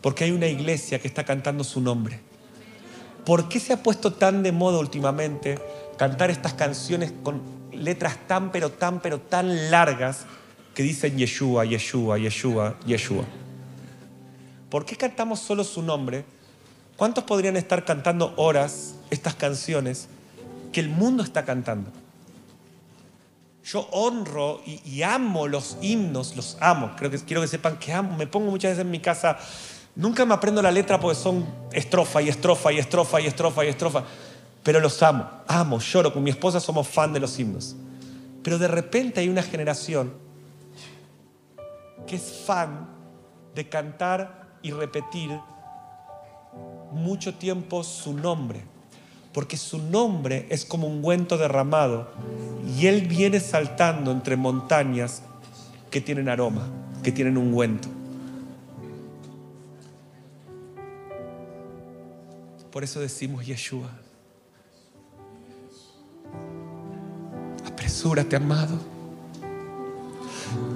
[0.00, 2.20] porque hay una iglesia que está cantando su nombre.
[3.24, 5.58] ¿Por qué se ha puesto tan de moda últimamente
[5.98, 10.24] cantar estas canciones con letras tan, pero tan, pero tan largas
[10.74, 13.24] que dicen Yeshua, Yeshua, Yeshua, Yeshua?
[14.70, 16.24] ¿Por qué cantamos solo su nombre?
[16.96, 20.08] ¿Cuántos podrían estar cantando horas estas canciones
[20.72, 21.90] que el mundo está cantando?
[23.64, 26.92] Yo honro y, amo los himnos, los amo.
[26.96, 28.16] Creo que quiero que sepan que amo.
[28.16, 29.36] Me pongo muchas veces en mi casa.
[29.96, 33.68] Nunca me aprendo la letra porque son estrofa y estrofa y estrofa y estrofa y
[33.68, 34.04] estrofa.
[34.62, 36.12] Pero los amo, amo, lloro.
[36.12, 37.74] Con mi esposa somos fan de los himnos.
[38.42, 40.14] Pero de repente hay una generación
[42.06, 42.88] que es fan
[43.54, 45.40] de cantar y repetir
[46.92, 48.62] mucho tiempo su nombre
[49.36, 52.08] porque su nombre es como un ungüento derramado
[52.74, 55.20] y Él viene saltando entre montañas
[55.90, 56.66] que tienen aroma,
[57.02, 57.86] que tienen ungüento.
[62.72, 63.90] Por eso decimos Yeshua.
[67.66, 68.78] Apresúrate, amado.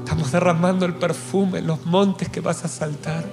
[0.00, 3.24] Estamos derramando el perfume en los montes que vas a saltar.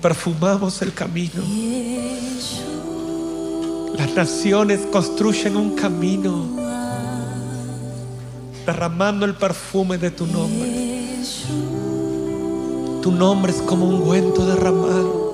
[0.00, 1.42] Perfumamos el camino.
[3.96, 6.46] Las naciones construyen un camino
[8.64, 10.88] derramando el perfume de tu nombre.
[13.02, 15.28] Tu nombre es como un ungüento derramado.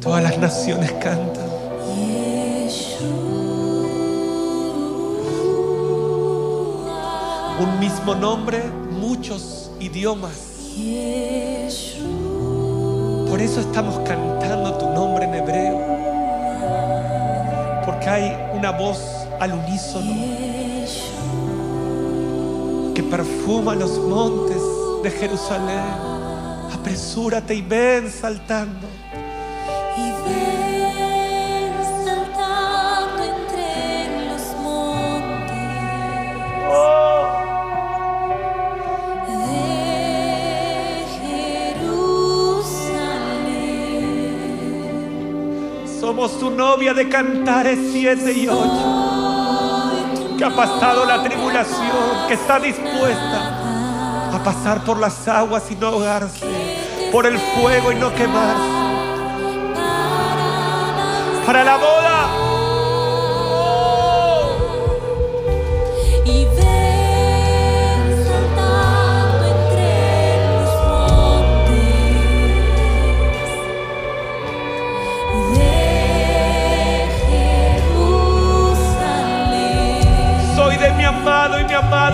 [0.00, 1.53] Todas las naciones cantan.
[7.64, 10.32] Un mismo nombre, muchos idiomas.
[13.28, 15.80] Por eso estamos cantando tu nombre en hebreo.
[17.86, 19.00] Porque hay una voz
[19.40, 20.14] al unísono
[22.94, 24.62] que perfuma los montes
[25.02, 25.80] de Jerusalén.
[26.72, 28.86] Apresúrate y ven saltando.
[46.24, 54.30] Tu novia de Cantares 7 y 8, que ha pasado la tribulación, que está dispuesta
[54.32, 56.46] a pasar por las aguas y no ahogarse,
[57.12, 58.62] por el fuego y no quemarse.
[61.44, 62.43] Para la boda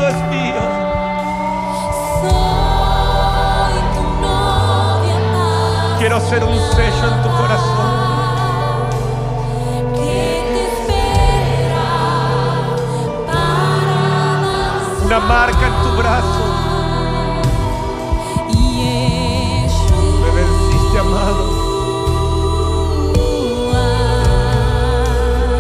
[0.09, 0.90] es mío.
[5.98, 7.90] Quiero ser un sello en tu corazón.
[9.94, 11.86] que te espera
[13.26, 16.44] para Una marca en tu brazo.
[20.22, 21.44] Me venciste, amado.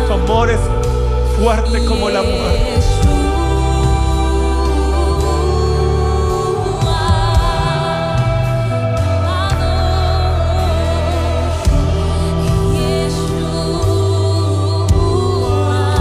[0.06, 0.60] Tu amor es
[1.38, 2.79] fuerte como la muerte.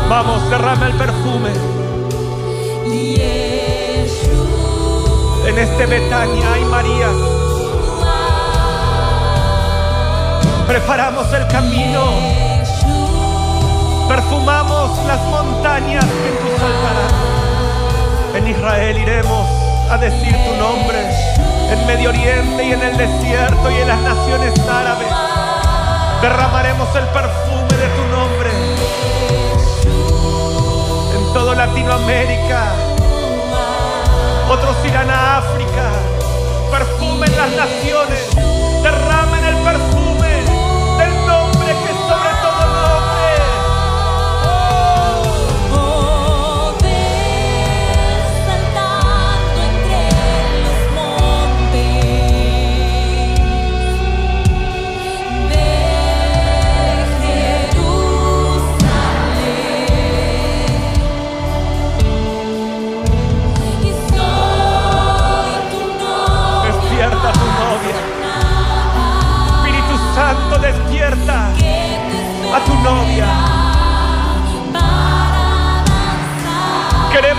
[0.09, 1.51] Vamos, derrama el perfume.
[5.45, 7.13] En este Betania hay Marías.
[10.65, 12.05] Preparamos el camino.
[14.07, 17.13] Perfumamos las montañas que tú salvarás.
[18.33, 19.47] En Israel iremos
[19.91, 20.97] a decir tu nombre.
[21.71, 25.07] En Medio Oriente y en el desierto y en las naciones árabes.
[26.23, 27.48] Derramaremos el perfume
[31.53, 32.73] Latinoamérica.
[34.49, 35.91] Otros irán a África.
[36.71, 38.58] Perfumen las naciones.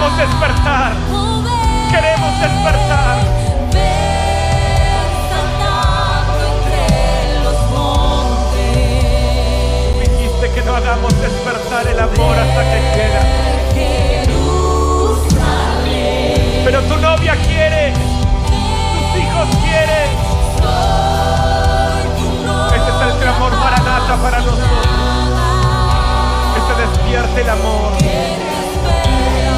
[0.00, 0.92] Queremos despertar.
[1.90, 3.18] Queremos despertar.
[10.54, 13.20] Que no hagamos despertar el amor hasta que quiera.
[16.64, 17.92] Pero tu novia quiere.
[17.92, 20.10] Tus hijos quieren.
[22.68, 24.86] Ese es el clamor maranata para nosotros.
[26.54, 28.59] Que se despierte el amor.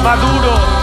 [0.03, 0.82] Maduro.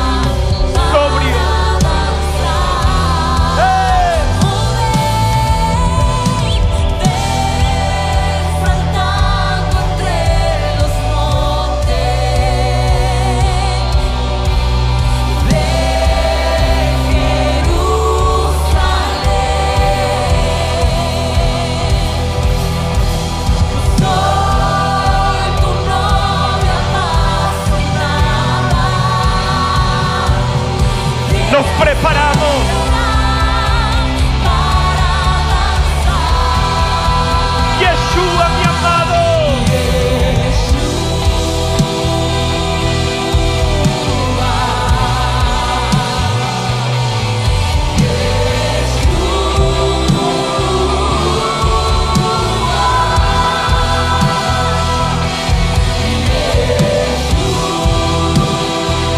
[31.60, 32.80] Nos preparamos.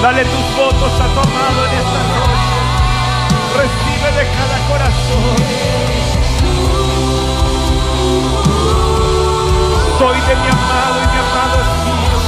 [0.02, 1.71] Dale tus votos a tu amado
[4.26, 5.36] cada corazón.
[9.98, 12.18] Soy de mi amado y mi amado es mío.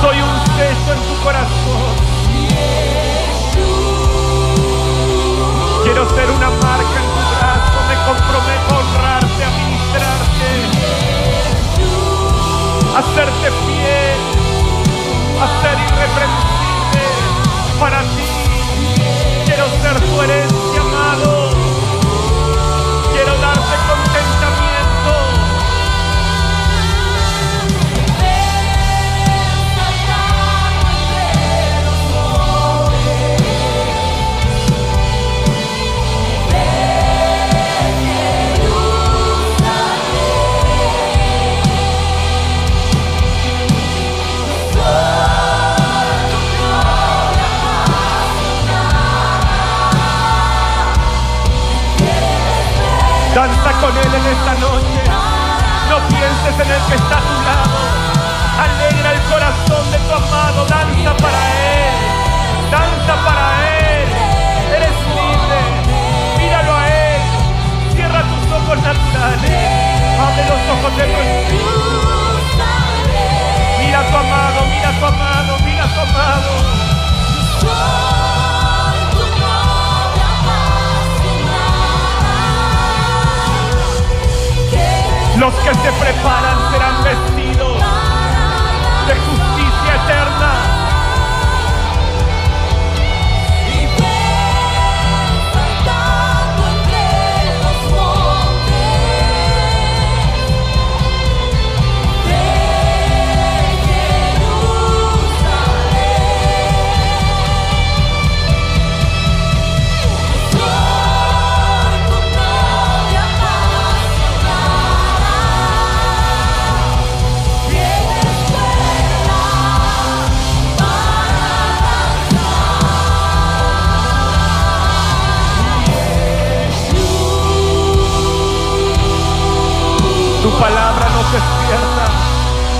[0.00, 1.94] Soy un sello en tu corazón.
[5.84, 7.76] Quiero ser una marca en tu brazo.
[7.88, 10.48] Me comprometo a honrarte, a ministrarte,
[12.96, 13.63] a fiel,
[15.94, 17.04] irreprensible
[17.78, 18.28] para ti.
[19.46, 20.73] Quiero ser tu herencia,
[53.80, 55.02] con él en esta noche.
[55.90, 57.78] No pienses en el que está a tu lado.
[58.64, 60.64] Alegra el corazón de tu amado.
[60.66, 61.94] Danza para él.
[62.70, 63.46] Danza para
[63.78, 64.08] él.
[64.76, 65.60] Eres libre.
[66.38, 67.20] Míralo a él.
[67.94, 69.60] Cierra tus ojos naturales.
[70.24, 71.98] Abre los ojos de tu espíritu.
[73.78, 76.52] Mira a tu amado, mira a tu amado, mira a tu amado.
[85.44, 87.43] Los que se preparan serán vestidos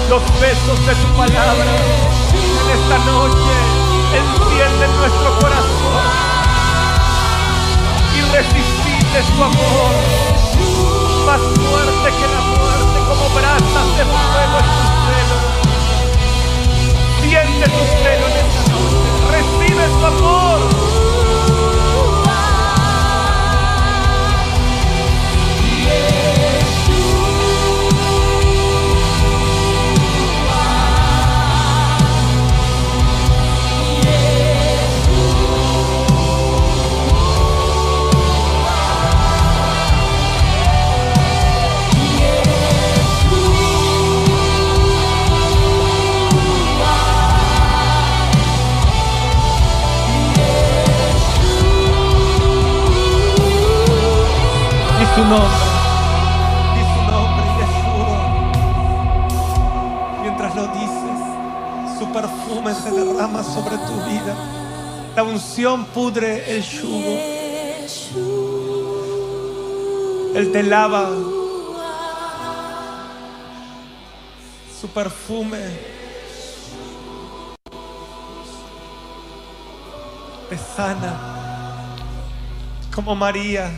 [0.08, 1.64] los besos de tu palabra.
[2.60, 3.56] En esta noche
[4.14, 6.04] encienden nuestro corazón
[8.16, 9.92] irresistible es tu amor.
[11.26, 15.38] Más fuerte que la muerte como brasas de fuego en tu celo
[17.22, 19.08] siente tu celo en esta noche.
[19.30, 21.03] Recibe su amor
[66.12, 67.18] el yugo.
[70.34, 71.10] Él te lava
[74.80, 75.58] su perfume.
[80.50, 81.96] Te sana
[82.94, 83.70] como María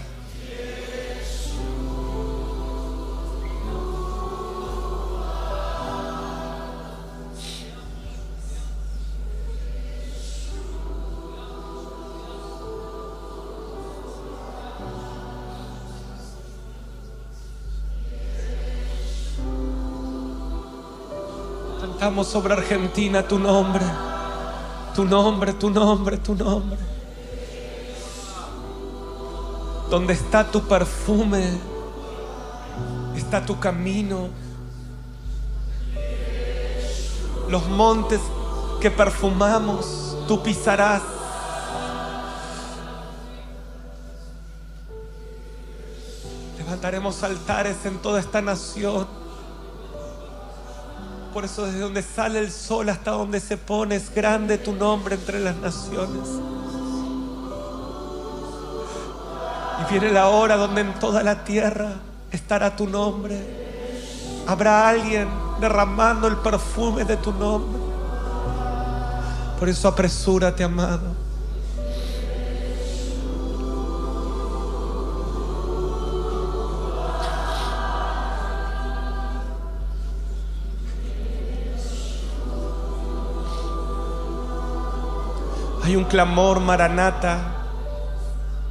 [22.06, 23.84] Sobre Argentina tu nombre,
[24.94, 26.78] tu nombre, tu nombre, tu nombre.
[29.90, 31.58] Donde está tu perfume,
[33.16, 34.28] está tu camino.
[37.48, 38.20] Los montes
[38.80, 41.02] que perfumamos, tú pisarás.
[46.56, 49.25] Levantaremos altares en toda esta nación.
[51.36, 55.16] Por eso desde donde sale el sol hasta donde se pone es grande tu nombre
[55.16, 56.30] entre las naciones.
[59.82, 61.96] Y viene la hora donde en toda la tierra
[62.32, 63.38] estará tu nombre.
[64.46, 65.28] Habrá alguien
[65.60, 67.82] derramando el perfume de tu nombre.
[69.58, 71.25] Por eso apresúrate, amado.
[85.86, 87.38] Hay un clamor maranata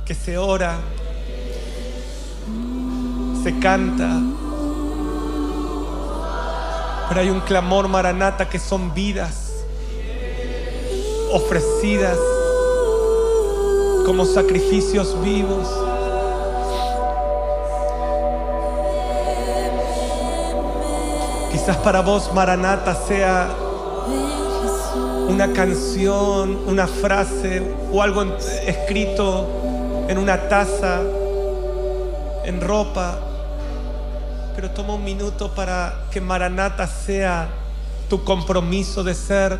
[0.05, 0.75] que se ora,
[3.41, 4.19] se canta.
[7.07, 9.63] Pero hay un clamor maranata que son vidas
[11.31, 12.17] ofrecidas
[14.05, 15.69] como sacrificios vivos.
[21.49, 23.47] Quizás para vos Maranata sea
[25.27, 27.61] una canción, una frase
[27.91, 28.23] o algo
[28.65, 29.47] escrito
[30.07, 31.01] en una taza,
[32.43, 33.19] en ropa.
[34.55, 37.49] Pero toma un minuto para que Maranata sea
[38.09, 39.59] tu compromiso de ser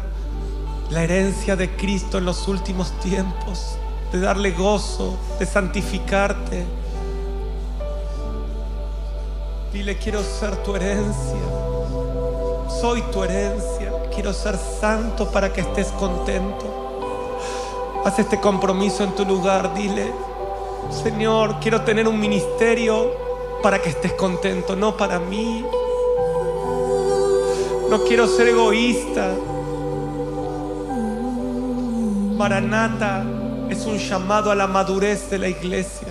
[0.90, 3.78] la herencia de Cristo en los últimos tiempos,
[4.12, 6.64] de darle gozo, de santificarte.
[9.74, 11.40] Dile, quiero ser tu herencia,
[12.80, 16.66] soy tu herencia, quiero ser santo para que estés contento.
[18.06, 20.12] Haz este compromiso en tu lugar, dile,
[20.90, 23.12] Señor, quiero tener un ministerio
[23.62, 25.66] para que estés contento, no para mí.
[27.90, 29.34] No quiero ser egoísta.
[32.38, 33.26] Maranata
[33.70, 36.08] es un llamado a la madurez de la iglesia.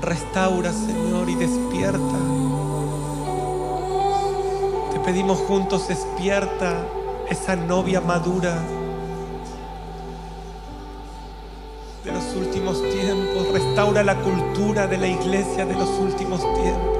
[0.00, 1.03] Restaura, Señor,
[5.04, 6.82] pedimos juntos, despierta
[7.28, 8.62] esa novia madura
[12.04, 13.52] de los últimos tiempos.
[13.52, 16.93] Restaura la cultura de la iglesia de los últimos tiempos.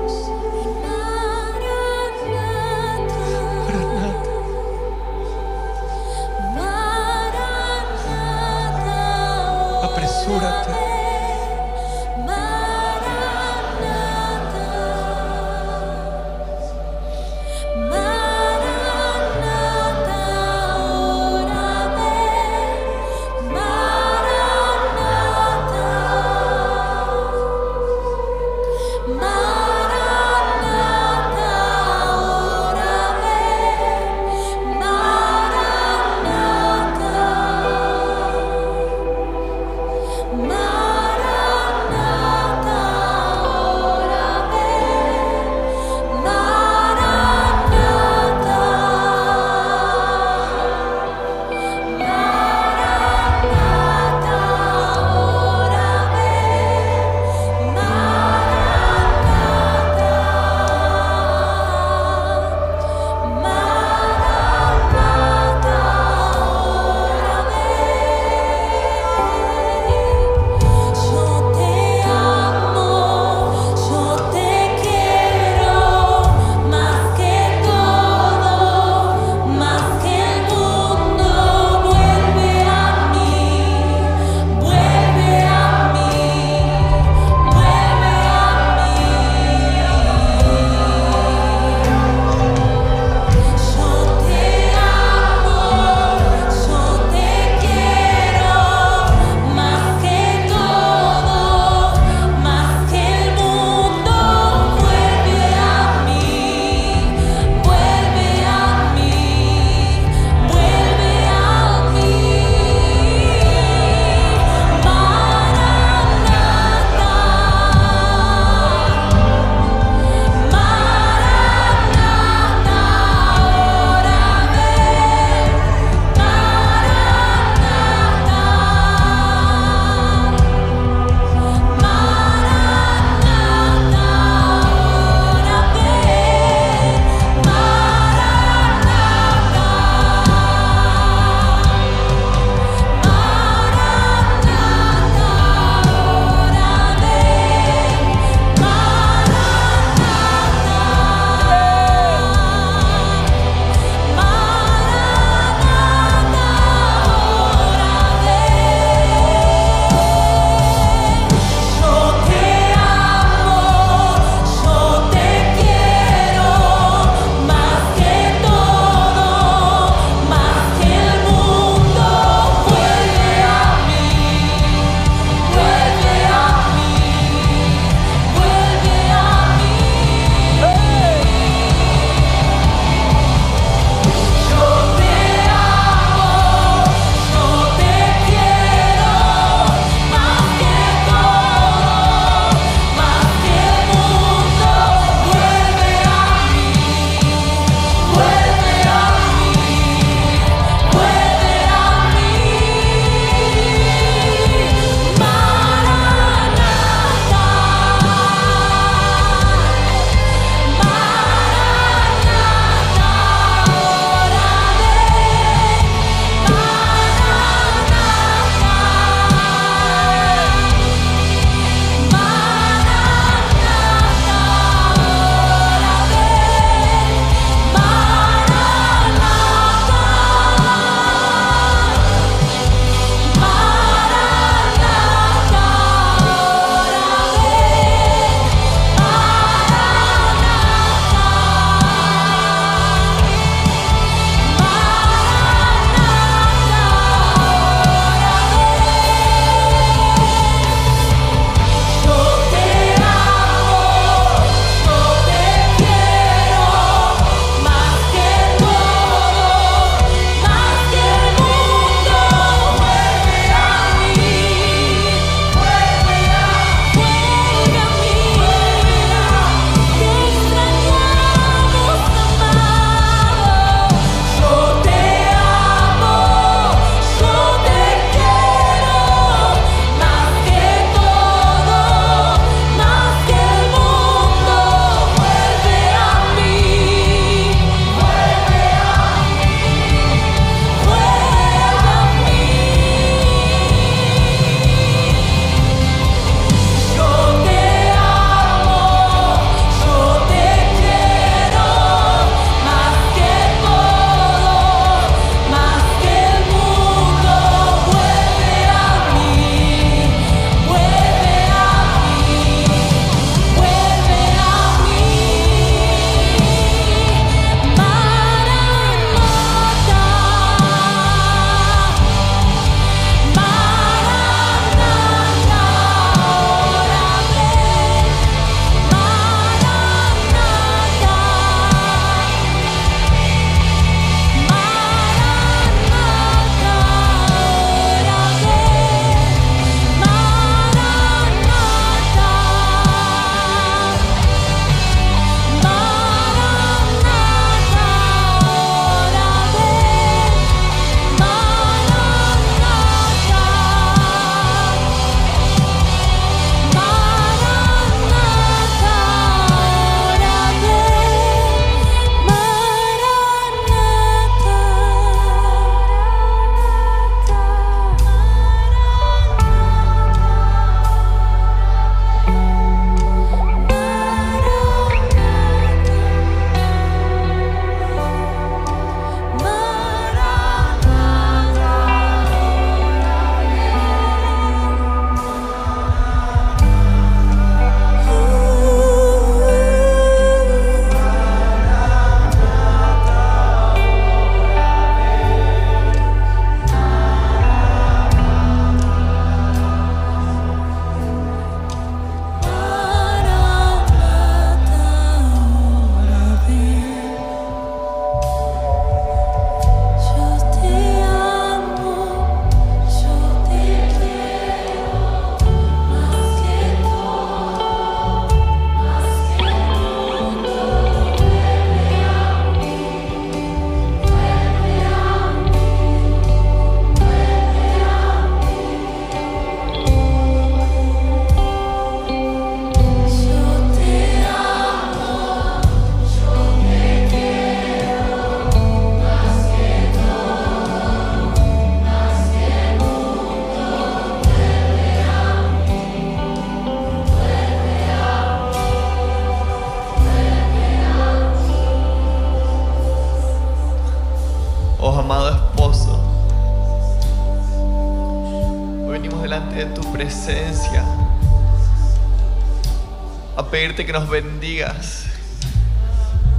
[463.85, 465.05] Que nos bendigas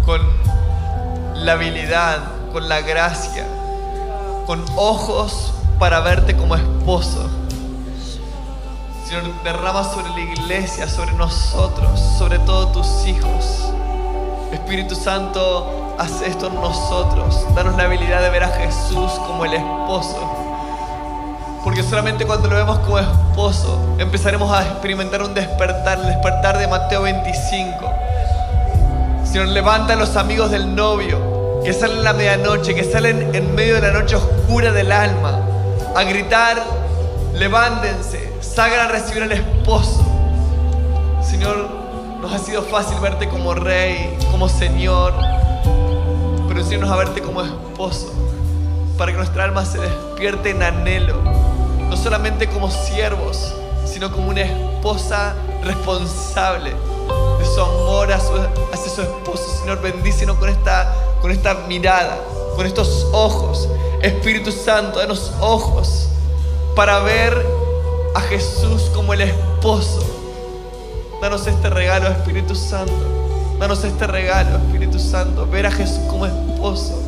[0.05, 0.22] con
[1.35, 2.19] la habilidad,
[2.51, 3.45] con la gracia,
[4.45, 7.30] con ojos para verte como esposo.
[9.07, 13.72] Señor, derrama sobre la iglesia, sobre nosotros, sobre todos tus hijos.
[14.51, 17.45] Espíritu Santo, haz esto en nosotros.
[17.53, 20.34] Danos la habilidad de ver a Jesús como el esposo.
[21.76, 26.69] Porque solamente cuando lo vemos como esposo empezaremos a experimentar un despertar, el despertar de
[26.69, 27.93] Mateo 25.
[29.26, 33.53] Señor, levanta a los amigos del novio que salen en la medianoche, que salen en
[33.56, 35.41] medio de la noche oscura del alma,
[35.93, 36.64] a gritar,
[37.34, 40.02] levántense, salgan a recibir al esposo.
[41.22, 41.68] Señor,
[42.22, 45.14] nos ha sido fácil verte como rey, como Señor,
[46.47, 48.14] pero enséñanos a verte como esposo,
[48.97, 51.34] para que nuestra alma se despierte en anhelo,
[52.06, 53.52] solamente como siervos,
[53.84, 55.34] sino como una esposa
[55.64, 56.69] responsable
[57.40, 58.34] de su amor a su-
[58.72, 59.44] hacia su esposo.
[59.60, 62.15] Señor, bendícenos con esta, con esta mirada,
[62.56, 63.68] con estos ojos.
[64.03, 66.06] Espíritu Santo, danos ojos
[66.76, 67.44] para ver
[68.14, 70.03] a Jesús como el esposo.
[71.23, 72.94] Danos este regalo, Espíritu Santo.
[73.60, 75.48] Danos este regalo, Espíritu Santo.
[75.48, 76.27] Ver a Jesús como.
[76.27, 77.02] Esposo.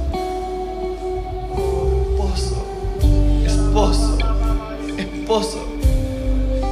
[5.27, 5.59] Esposo.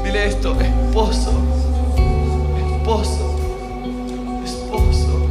[0.06, 1.34] Dile esto, esposo.
[2.72, 3.36] Esposo.
[4.46, 5.28] Esposo.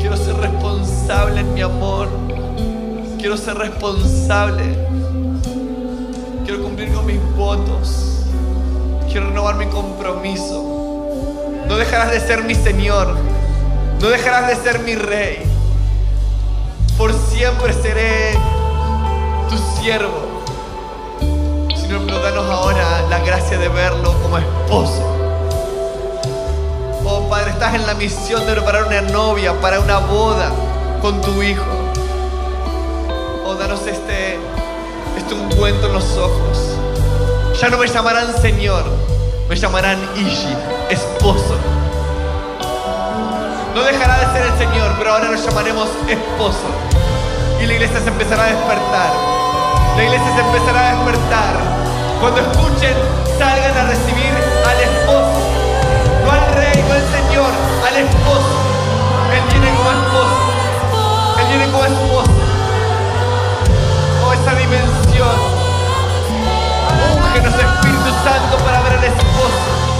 [0.00, 2.08] Quiero ser responsable en mi amor.
[3.18, 4.64] Quiero ser responsable.
[6.46, 8.24] Quiero cumplir con mis votos.
[9.10, 10.64] Quiero renovar mi compromiso.
[11.66, 13.18] No dejarás de ser mi Señor.
[14.00, 15.42] No dejarás de ser mi Rey.
[16.96, 18.32] Por siempre seré
[19.50, 20.27] tu siervo.
[21.88, 25.02] Señor, pero danos ahora la gracia de verlo como esposo.
[27.02, 30.52] Oh Padre, estás en la misión de preparar una novia para una boda
[31.00, 31.64] con tu Hijo.
[33.46, 34.38] Oh, danos este,
[35.16, 36.76] este ungüento en los ojos.
[37.58, 38.84] Ya no me llamarán Señor,
[39.48, 40.54] me llamarán Ishi,
[40.90, 41.56] esposo.
[43.74, 46.68] No dejará de ser el Señor, pero ahora nos llamaremos esposo.
[47.62, 49.37] Y la iglesia se empezará a despertar.
[49.98, 51.54] La iglesia se empezará a despertar.
[52.20, 52.94] Cuando escuchen,
[53.36, 54.32] salgan a recibir
[54.64, 55.42] al esposo.
[56.24, 57.50] No al rey, no al Señor,
[57.84, 58.54] al esposo.
[59.34, 60.38] Él viene como esposo.
[61.40, 62.30] Él viene como esposo.
[64.24, 65.36] Oh, esa dimensión.
[67.16, 69.97] Úngenos, Espíritu Santo, para ver al esposo.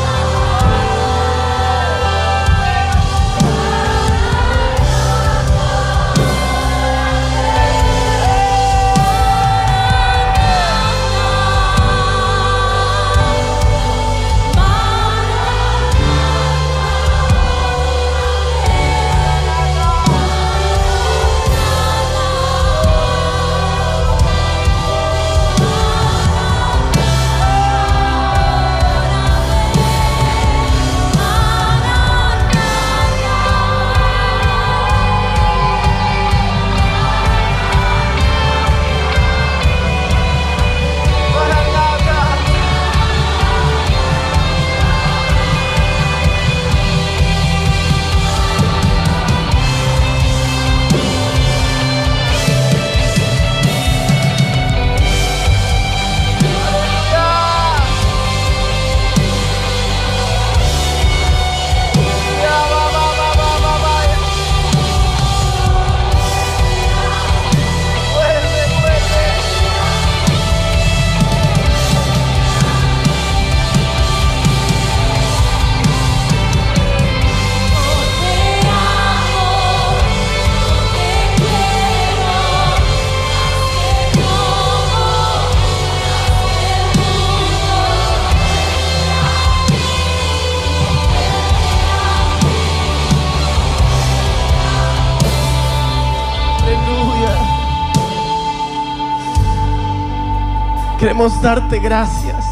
[101.18, 102.44] Queremos darte gracias.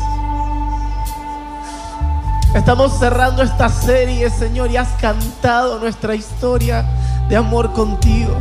[2.52, 6.84] Estamos cerrando esta serie, Señor, y has cantado nuestra historia
[7.28, 8.36] de amor contigo.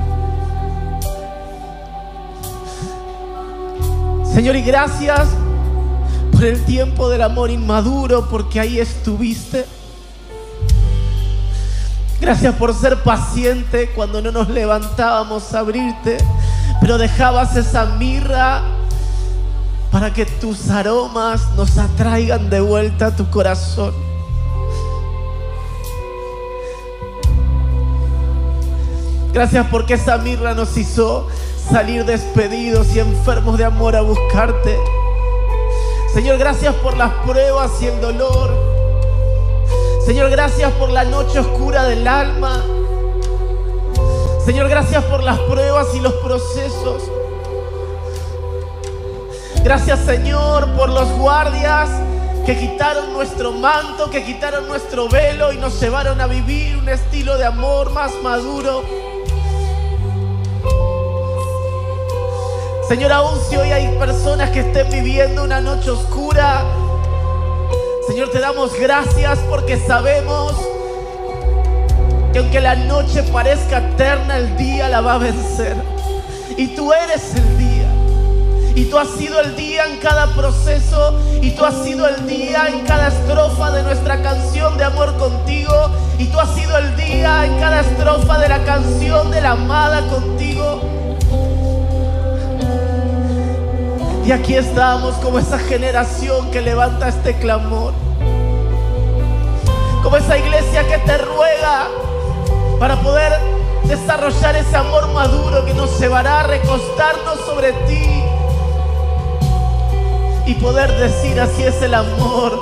[4.33, 5.27] Señor, y gracias
[6.31, 9.67] por el tiempo del amor inmaduro, porque ahí estuviste.
[12.19, 16.17] Gracias por ser paciente cuando no nos levantábamos a abrirte,
[16.81, 18.63] pero dejabas esa mirra
[19.95, 23.93] para que tus aromas nos atraigan de vuelta a tu corazón.
[29.31, 31.29] Gracias porque esa mirra nos hizo
[31.71, 34.77] salir despedidos y enfermos de amor a buscarte.
[36.13, 38.53] Señor, gracias por las pruebas y el dolor.
[40.05, 42.61] Señor, gracias por la noche oscura del alma.
[44.43, 47.01] Señor, gracias por las pruebas y los procesos.
[49.65, 51.89] Gracias, Señor, por los guardias
[52.45, 57.35] que quitaron nuestro manto, que quitaron nuestro velo y nos llevaron a vivir un estilo
[57.39, 58.83] de amor más maduro.
[62.87, 66.63] Señor, aún si hoy hay personas que estén viviendo una noche oscura,
[68.07, 70.53] Señor, te damos gracias porque sabemos
[72.31, 75.75] que aunque la noche parezca eterna, el día la va a vencer.
[76.55, 77.54] Y tú eres el.
[78.75, 81.17] Y tú has sido el día en cada proceso.
[81.41, 85.73] Y tú has sido el día en cada estrofa de nuestra canción de amor contigo.
[86.19, 90.05] Y tú has sido el día en cada estrofa de la canción de la amada
[90.07, 90.81] contigo.
[94.25, 97.93] Y aquí estamos como esa generación que levanta este clamor.
[100.03, 101.87] Como esa iglesia que te ruega
[102.77, 103.31] para poder
[103.85, 108.23] desarrollar ese amor maduro que nos llevará a recostarnos sobre ti
[110.45, 112.59] y poder decir así es el amor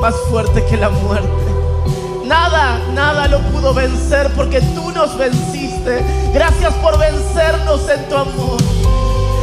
[0.00, 1.28] más fuerte que la muerte.
[2.24, 6.04] Nada, nada lo pudo vencer porque tú nos venciste.
[6.32, 8.56] Gracias por vencernos en tu amor.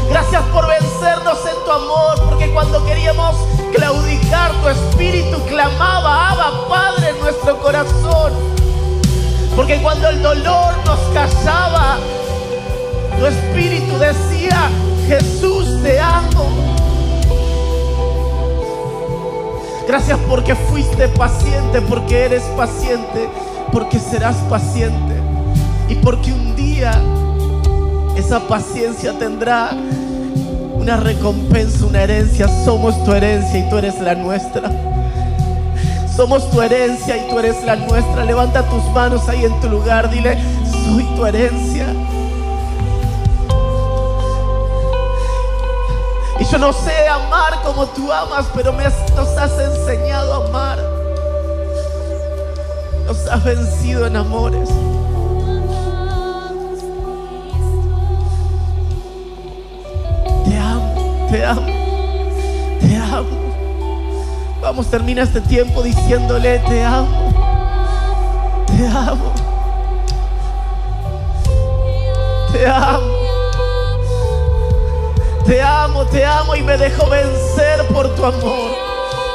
[0.10, 3.34] Gracias por vencernos en tu amor, porque cuando queríamos
[3.74, 8.34] claudicar, tu espíritu clamaba, Abba Padre en nuestro corazón.
[9.56, 11.98] Porque cuando el dolor nos callaba,
[13.18, 14.70] tu espíritu decía,
[15.08, 16.72] Jesús te amo.
[19.88, 23.30] Gracias porque fuiste paciente, porque eres paciente,
[23.72, 25.16] porque serás paciente.
[25.90, 26.92] Y porque un día
[28.16, 29.72] esa paciencia tendrá
[30.74, 32.48] una recompensa, una herencia.
[32.66, 34.72] Somos tu herencia y tú eres la nuestra.
[36.16, 38.26] Somos tu herencia y tú eres la nuestra.
[38.26, 40.10] Levanta tus manos ahí en tu lugar.
[40.10, 40.38] Dile,
[40.72, 41.88] soy tu herencia.
[46.42, 50.80] Y yo no sé amar como tú amas, pero me nos has enseñado a amar.
[53.06, 54.68] Nos has vencido en amores.
[60.46, 61.68] Te amo, te amo,
[62.80, 63.42] te amo.
[64.64, 67.34] Vamos, termina este tiempo diciéndole, te amo,
[68.66, 69.32] te amo,
[72.52, 73.11] te amo,
[75.46, 78.72] te amo, te amo y me dejo vencer por tu amor.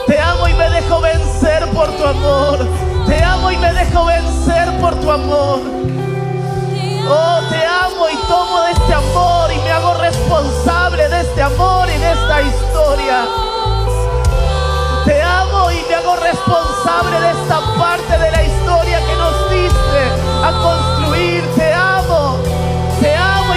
[0.06, 2.58] Te amo y me dejo vencer por tu amor.
[3.06, 5.60] Te amo y me dejo vencer por tu amor.
[7.08, 11.88] Oh, te amo y tomo de este amor y me hago responsable de este amor
[11.88, 13.24] y de esta historia.
[15.04, 20.00] Te amo y me hago responsable de esta parte de la historia que nos diste
[20.44, 20.95] a construir.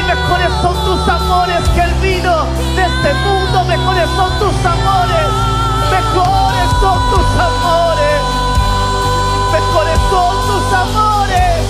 [0.10, 2.46] Mejores son tus amores que el vino
[2.76, 3.64] de este mundo.
[3.66, 5.30] Mejores son tus amores,
[5.92, 8.22] mejores son tus amores,
[9.54, 11.62] mejores son tus amores.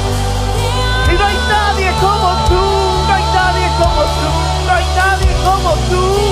[1.12, 2.64] Y no hay nadie como tú,
[3.08, 4.30] no hay nadie como tú,
[4.68, 6.29] no hay nadie como tú.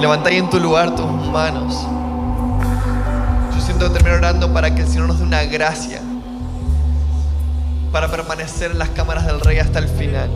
[0.00, 1.86] Levanta ahí en tu lugar tus manos.
[3.54, 6.00] Yo siento que termino orando para que el Señor nos dé una gracia
[7.92, 10.30] para permanecer en las cámaras del Rey hasta el final.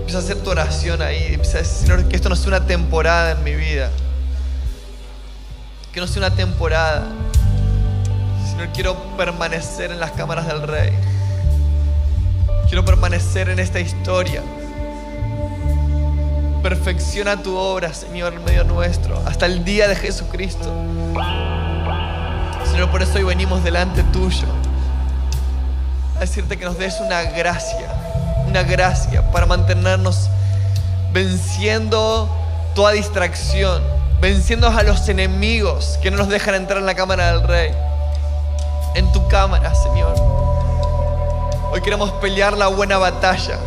[0.00, 1.28] Empieza a hacer tu oración ahí.
[1.32, 3.88] Empieza a decir, Señor, que esto no sea una temporada en mi vida.
[5.94, 7.06] Que no sea una temporada.
[8.50, 10.92] Señor, quiero permanecer en las cámaras del Rey.
[12.66, 14.42] Quiero permanecer en esta historia.
[16.62, 20.72] Perfecciona tu obra, Señor, en medio nuestro, hasta el día de Jesucristo.
[22.70, 24.46] Señor, por eso hoy venimos delante tuyo
[26.16, 27.88] a decirte que nos des una gracia,
[28.46, 30.30] una gracia para mantenernos
[31.12, 32.28] venciendo
[32.76, 33.82] toda distracción,
[34.20, 37.72] venciendo a los enemigos que no nos dejan entrar en la cámara del rey.
[38.94, 40.14] En tu cámara, Señor.
[41.72, 43.58] Hoy queremos pelear la buena batalla.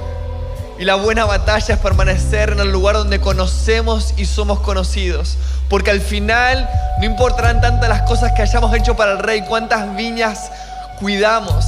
[0.78, 5.38] Y la buena batalla es permanecer en el lugar donde conocemos y somos conocidos.
[5.70, 6.70] Porque al final
[7.00, 10.52] no importarán tantas las cosas que hayamos hecho para el rey, cuántas viñas
[11.00, 11.66] cuidamos,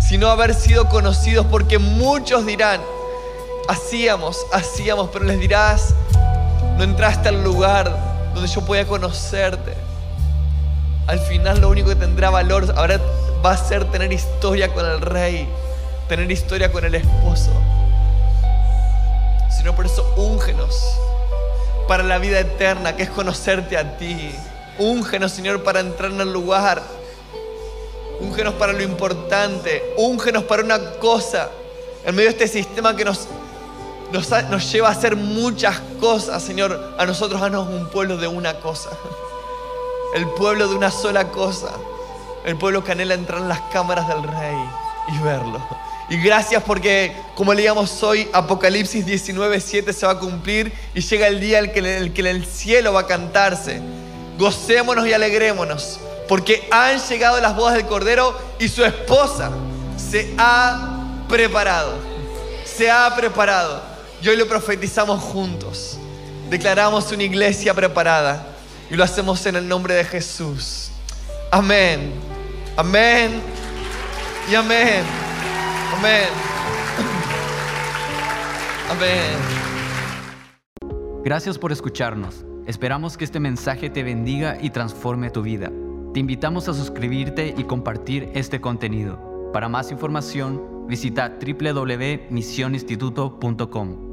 [0.00, 1.44] sino haber sido conocidos.
[1.50, 2.80] Porque muchos dirán,
[3.68, 5.94] hacíamos, hacíamos, pero les dirás,
[6.78, 7.94] no entraste al lugar
[8.32, 9.74] donde yo podía conocerte.
[11.06, 12.98] Al final lo único que tendrá valor ahora
[13.44, 15.46] va a ser tener historia con el rey,
[16.08, 17.50] tener historia con el esposo.
[19.66, 20.96] Sino por eso úngenos
[21.88, 24.32] para la vida eterna, que es conocerte a ti.
[24.78, 26.80] Úngenos, Señor, para entrar en el lugar.
[28.20, 29.82] Úngenos para lo importante.
[29.96, 31.50] Úngenos para una cosa.
[32.04, 33.26] En medio de este sistema que nos,
[34.12, 38.90] nos, lleva a hacer muchas cosas, Señor, a nosotros haznos un pueblo de una cosa.
[40.14, 41.72] El pueblo de una sola cosa.
[42.44, 44.56] El pueblo que anhela entrar en las cámaras del rey
[45.08, 45.58] y verlo.
[46.08, 51.26] Y gracias porque, como leíamos hoy, Apocalipsis 19, 7 se va a cumplir y llega
[51.26, 53.80] el día en el que en el cielo va a cantarse.
[54.38, 59.50] Gocémonos y alegrémonos, porque han llegado las bodas del Cordero y su esposa
[59.96, 61.94] se ha preparado.
[62.64, 63.82] Se ha preparado.
[64.22, 65.98] Y hoy lo profetizamos juntos.
[66.48, 68.46] Declaramos una iglesia preparada
[68.88, 70.90] y lo hacemos en el nombre de Jesús.
[71.50, 72.12] Amén.
[72.76, 73.42] Amén.
[74.48, 75.25] Y amén.
[75.94, 76.28] Amén.
[78.90, 79.36] Amén.
[81.24, 82.44] Gracias por escucharnos.
[82.66, 85.70] Esperamos que este mensaje te bendiga y transforme tu vida.
[86.14, 89.50] Te invitamos a suscribirte y compartir este contenido.
[89.52, 94.05] Para más información, visita www.misioninstituto.com.